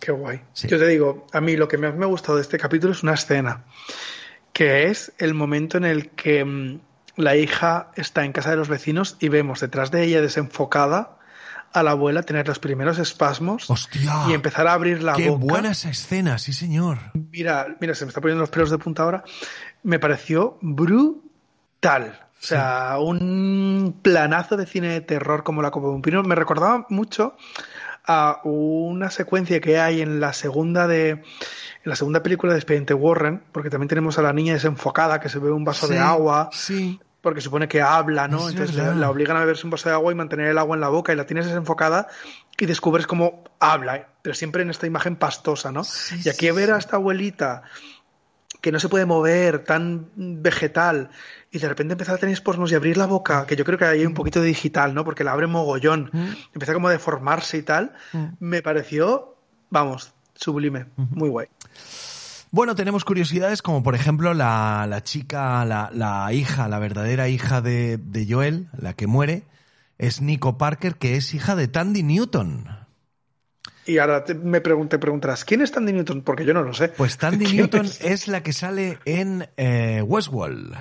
[0.00, 0.42] Qué guay.
[0.52, 0.68] Sí.
[0.68, 3.02] Yo te digo, a mí lo que más me ha gustado de este capítulo es
[3.02, 3.64] una escena,
[4.52, 6.80] que es el momento en el que mm,
[7.16, 11.18] la hija está en casa de los vecinos y vemos detrás de ella desenfocada
[11.72, 14.12] a la abuela tener los primeros espasmos ¡Hostia!
[14.28, 15.44] y empezar a abrir la ¡Qué boca.
[15.44, 16.38] buena esa escena!
[16.38, 16.98] Sí, señor.
[17.32, 19.24] Mira, mira, se me está poniendo los pelos de punta ahora.
[19.82, 22.20] Me pareció brutal.
[22.42, 26.22] O sea, un planazo de cine de terror como la Copa de un Pino.
[26.22, 27.36] Me recordaba mucho
[28.06, 32.94] a una secuencia que hay en la segunda de en la segunda película de Expediente
[32.94, 36.50] Warren, porque también tenemos a la niña desenfocada que se ve un vaso de agua,
[36.52, 37.00] Sí.
[37.26, 38.48] Porque supone que habla, ¿no?
[38.48, 40.80] Es Entonces la, obligan a beberse un vaso de agua y mantener el agua en
[40.80, 42.06] la boca y la tienes desenfocada
[42.56, 44.06] y descubres cómo habla, ¿eh?
[44.22, 45.82] pero siempre en esta imagen pastosa, ¿no?
[45.82, 47.62] Sí, y aquí sí, ver a esta abuelita
[48.60, 51.10] que no se puede mover, tan vegetal,
[51.50, 53.86] y de repente empezar a tener espasmos y abrir la boca, que yo creo que
[53.86, 55.04] hay un poquito de digital, ¿no?
[55.04, 56.28] Porque la abre mogollón, Mm.
[56.54, 58.24] empieza como a deformarse y tal, Mm.
[58.38, 59.34] me pareció,
[59.68, 61.48] vamos, sublime, muy guay.
[62.56, 67.60] Bueno, tenemos curiosidades como por ejemplo la, la chica, la, la hija, la verdadera hija
[67.60, 69.42] de, de Joel, la que muere,
[69.98, 72.66] es Nico Parker, que es hija de Tandy Newton.
[73.84, 76.22] Y ahora te- me pregun- te preguntarás, ¿quién es Tandy Newton?
[76.22, 76.88] Porque yo no lo sé.
[76.88, 78.00] Pues Tandy ¿Quién Newton es?
[78.00, 78.26] es?
[78.26, 80.74] la que sale en eh, Westworld.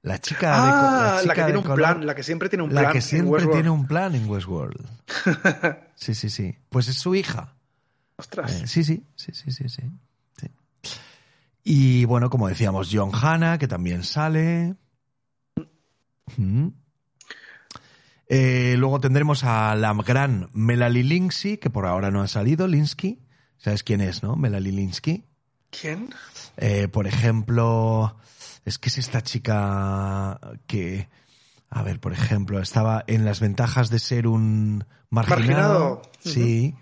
[0.00, 2.22] La chica Ah, de co- la, chica que de tiene un color- plan, la que
[2.22, 2.92] siempre tiene un la plan.
[2.92, 4.80] que en siempre tiene un plan en Westworld.
[5.94, 6.56] Sí, sí, sí.
[6.70, 7.52] Pues es su hija.
[8.16, 8.62] Ostras.
[8.62, 9.82] Eh, sí, sí, sí, sí, sí, sí.
[11.64, 14.74] Y bueno, como decíamos, John Hanna, que también sale.
[16.26, 16.72] Ujú.
[18.28, 23.20] Eh, luego tendremos a la gran Melanie Linsky, que por ahora no ha salido, Linsky.
[23.58, 24.36] ¿Sabes quién es, no?
[24.36, 25.24] Melanie Linsky.
[25.70, 26.10] ¿Quién?
[26.56, 28.16] Eh, por ejemplo,
[28.64, 31.08] es que es esta chica que,
[31.70, 35.38] a ver, por ejemplo, estaba en las ventajas de ser un marginado.
[35.38, 36.02] Marginado.
[36.20, 36.74] Sí.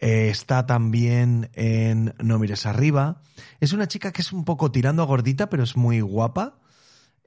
[0.00, 3.22] Eh, está también en No mires arriba.
[3.60, 6.58] Es una chica que es un poco tirando a gordita, pero es muy guapa.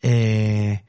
[0.01, 0.83] Eh,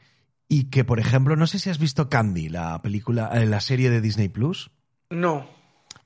[0.48, 3.90] y que, por ejemplo, no sé si has visto Candy, la película, eh, la serie
[3.90, 4.70] de Disney Plus.
[5.10, 5.46] No.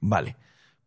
[0.01, 0.37] Vale.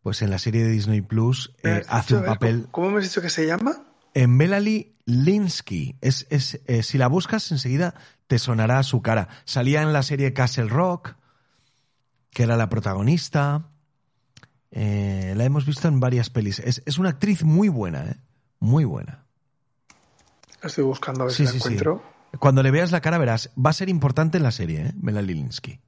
[0.02, 2.62] Pues en la serie de Disney Plus ¿Me eh, hace un papel.
[2.62, 3.84] ¿Cómo, cómo me has dicho que se llama?
[4.14, 5.96] En Melanie Linsky.
[6.00, 7.94] Es, es, eh, si la buscas enseguida
[8.26, 9.28] te sonará su cara.
[9.44, 11.16] Salía en la serie Castle Rock,
[12.30, 13.70] que era la protagonista.
[14.72, 16.58] Eh, la hemos visto en varias pelis.
[16.58, 18.16] Es, es una actriz muy buena, ¿eh?
[18.58, 19.24] Muy buena.
[20.62, 22.02] Estoy buscando a ver si la encuentro.
[22.38, 24.92] Cuando le veas la cara verás, va a ser importante en la serie, ¿eh?
[25.00, 25.78] Mela Linsky.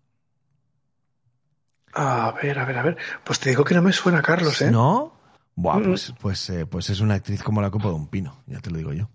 [1.94, 2.96] A ver, a ver, a ver.
[3.24, 4.70] Pues te digo que no me suena Carlos, ¿eh?
[4.70, 5.14] ¿No?
[5.56, 8.58] Buah, pues, pues, eh, pues es una actriz como la copa de un pino, ya
[8.58, 9.08] te lo digo yo.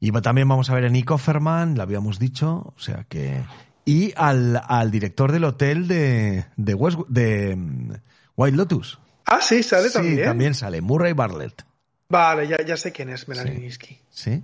[0.00, 3.44] Y también vamos a ver a Nico Ferman, la habíamos dicho, o sea que...
[3.84, 7.92] Y al, al director del hotel de, de, West, de mm,
[8.38, 8.98] White Lotus.
[9.26, 10.24] Ah, sí, sale sí, también.
[10.24, 11.64] también sale, Murray Bartlett.
[12.08, 13.70] Vale, ya, ya sé quién es Melanie
[14.10, 14.42] Sí.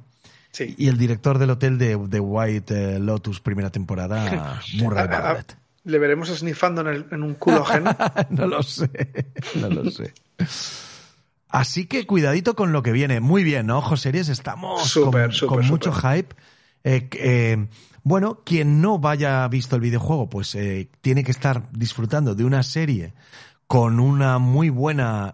[0.50, 0.74] ¿Sí?
[0.76, 5.56] Y el director del hotel de, de White eh, Lotus primera temporada, Murray Bartlett.
[5.84, 7.96] ¿Le veremos snifando en, el, en un culo ajeno?
[8.30, 8.90] no lo sé,
[9.54, 10.12] no lo sé.
[11.48, 13.20] Así que cuidadito con lo que viene.
[13.20, 13.78] Muy bien, ¿no?
[13.78, 14.92] Ojo series, estamos
[15.46, 16.34] con, mucho hype.
[16.82, 17.68] Eh, eh,
[18.02, 22.62] bueno, quien no vaya visto el videojuego, pues eh, tiene que estar disfrutando de una
[22.62, 23.14] serie
[23.66, 25.32] con una muy buena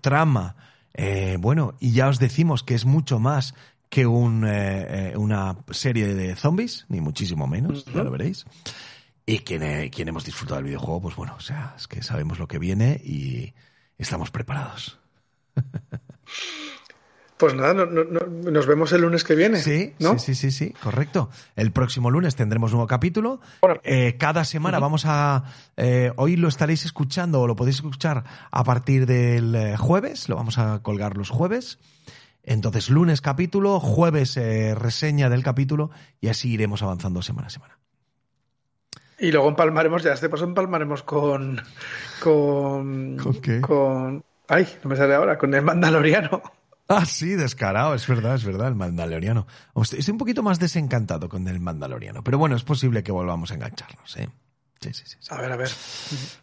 [0.00, 0.56] trama.
[1.38, 3.54] bueno, y ya os decimos que es mucho más
[3.88, 4.44] que un,
[5.16, 8.46] una serie de zombies, ni muchísimo menos, ya lo veréis.
[9.30, 12.40] Y quien, eh, quien hemos disfrutado del videojuego, pues bueno, o sea, es que sabemos
[12.40, 13.54] lo que viene y
[13.96, 14.98] estamos preparados.
[17.40, 19.62] Pues nada, nos vemos el lunes que viene.
[19.62, 20.18] Sí, ¿no?
[20.18, 21.30] sí, sí, sí, correcto.
[21.56, 23.40] El próximo lunes tendremos nuevo capítulo.
[23.82, 25.44] Eh, cada semana vamos a...
[25.78, 30.58] Eh, hoy lo estaréis escuchando o lo podéis escuchar a partir del jueves, lo vamos
[30.58, 31.78] a colgar los jueves.
[32.42, 34.36] Entonces, lunes capítulo, jueves
[34.74, 37.78] reseña del capítulo y así iremos avanzando semana a semana.
[39.18, 41.58] Y luego empalmaremos, ya este paso empalmaremos con.
[42.22, 43.62] ¿Con, ¿Con qué?
[43.62, 44.22] Con.
[44.46, 46.42] Ay, no me sale ahora, con el Mandaloriano.
[46.92, 49.46] Ah, sí, descarado, es verdad, es verdad, el Mandaloriano.
[49.80, 53.54] Estoy un poquito más desencantado con el Mandaloriano, pero bueno, es posible que volvamos a
[53.54, 54.28] engancharnos, ¿eh?
[54.80, 55.70] Sí, sí, sí, A ver, a ver.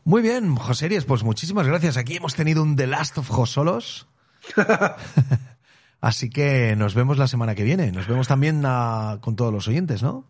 [0.06, 1.98] Muy bien, Joseries, pues muchísimas gracias.
[1.98, 4.08] Aquí hemos tenido un The Last of Josolos.
[6.00, 7.92] Así que nos vemos la semana que viene.
[7.92, 10.30] Nos vemos también ah, con todos los oyentes, ¿no?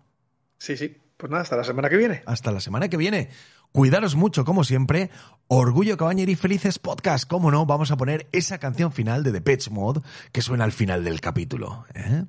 [0.58, 0.98] Sí, sí.
[1.18, 2.24] Pues nada, hasta la semana que viene.
[2.26, 3.30] Hasta la semana que viene.
[3.72, 5.10] Cuidaros mucho, como siempre.
[5.48, 7.28] Orgullo Cabañer y Felices Podcast.
[7.28, 10.02] Cómo no, vamos a poner esa canción final de The Pitch Mode
[10.32, 11.86] que suena al final del capítulo.
[11.94, 12.26] ¿eh?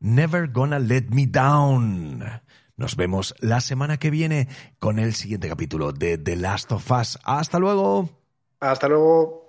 [0.00, 2.24] Never Gonna Let Me Down.
[2.76, 7.18] Nos vemos la semana que viene con el siguiente capítulo de The Last of Us.
[7.24, 8.08] Hasta luego.
[8.60, 9.48] Hasta luego.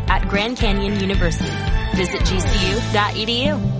[0.11, 1.55] at Grand Canyon University.
[1.95, 3.70] Visit gcu.edu.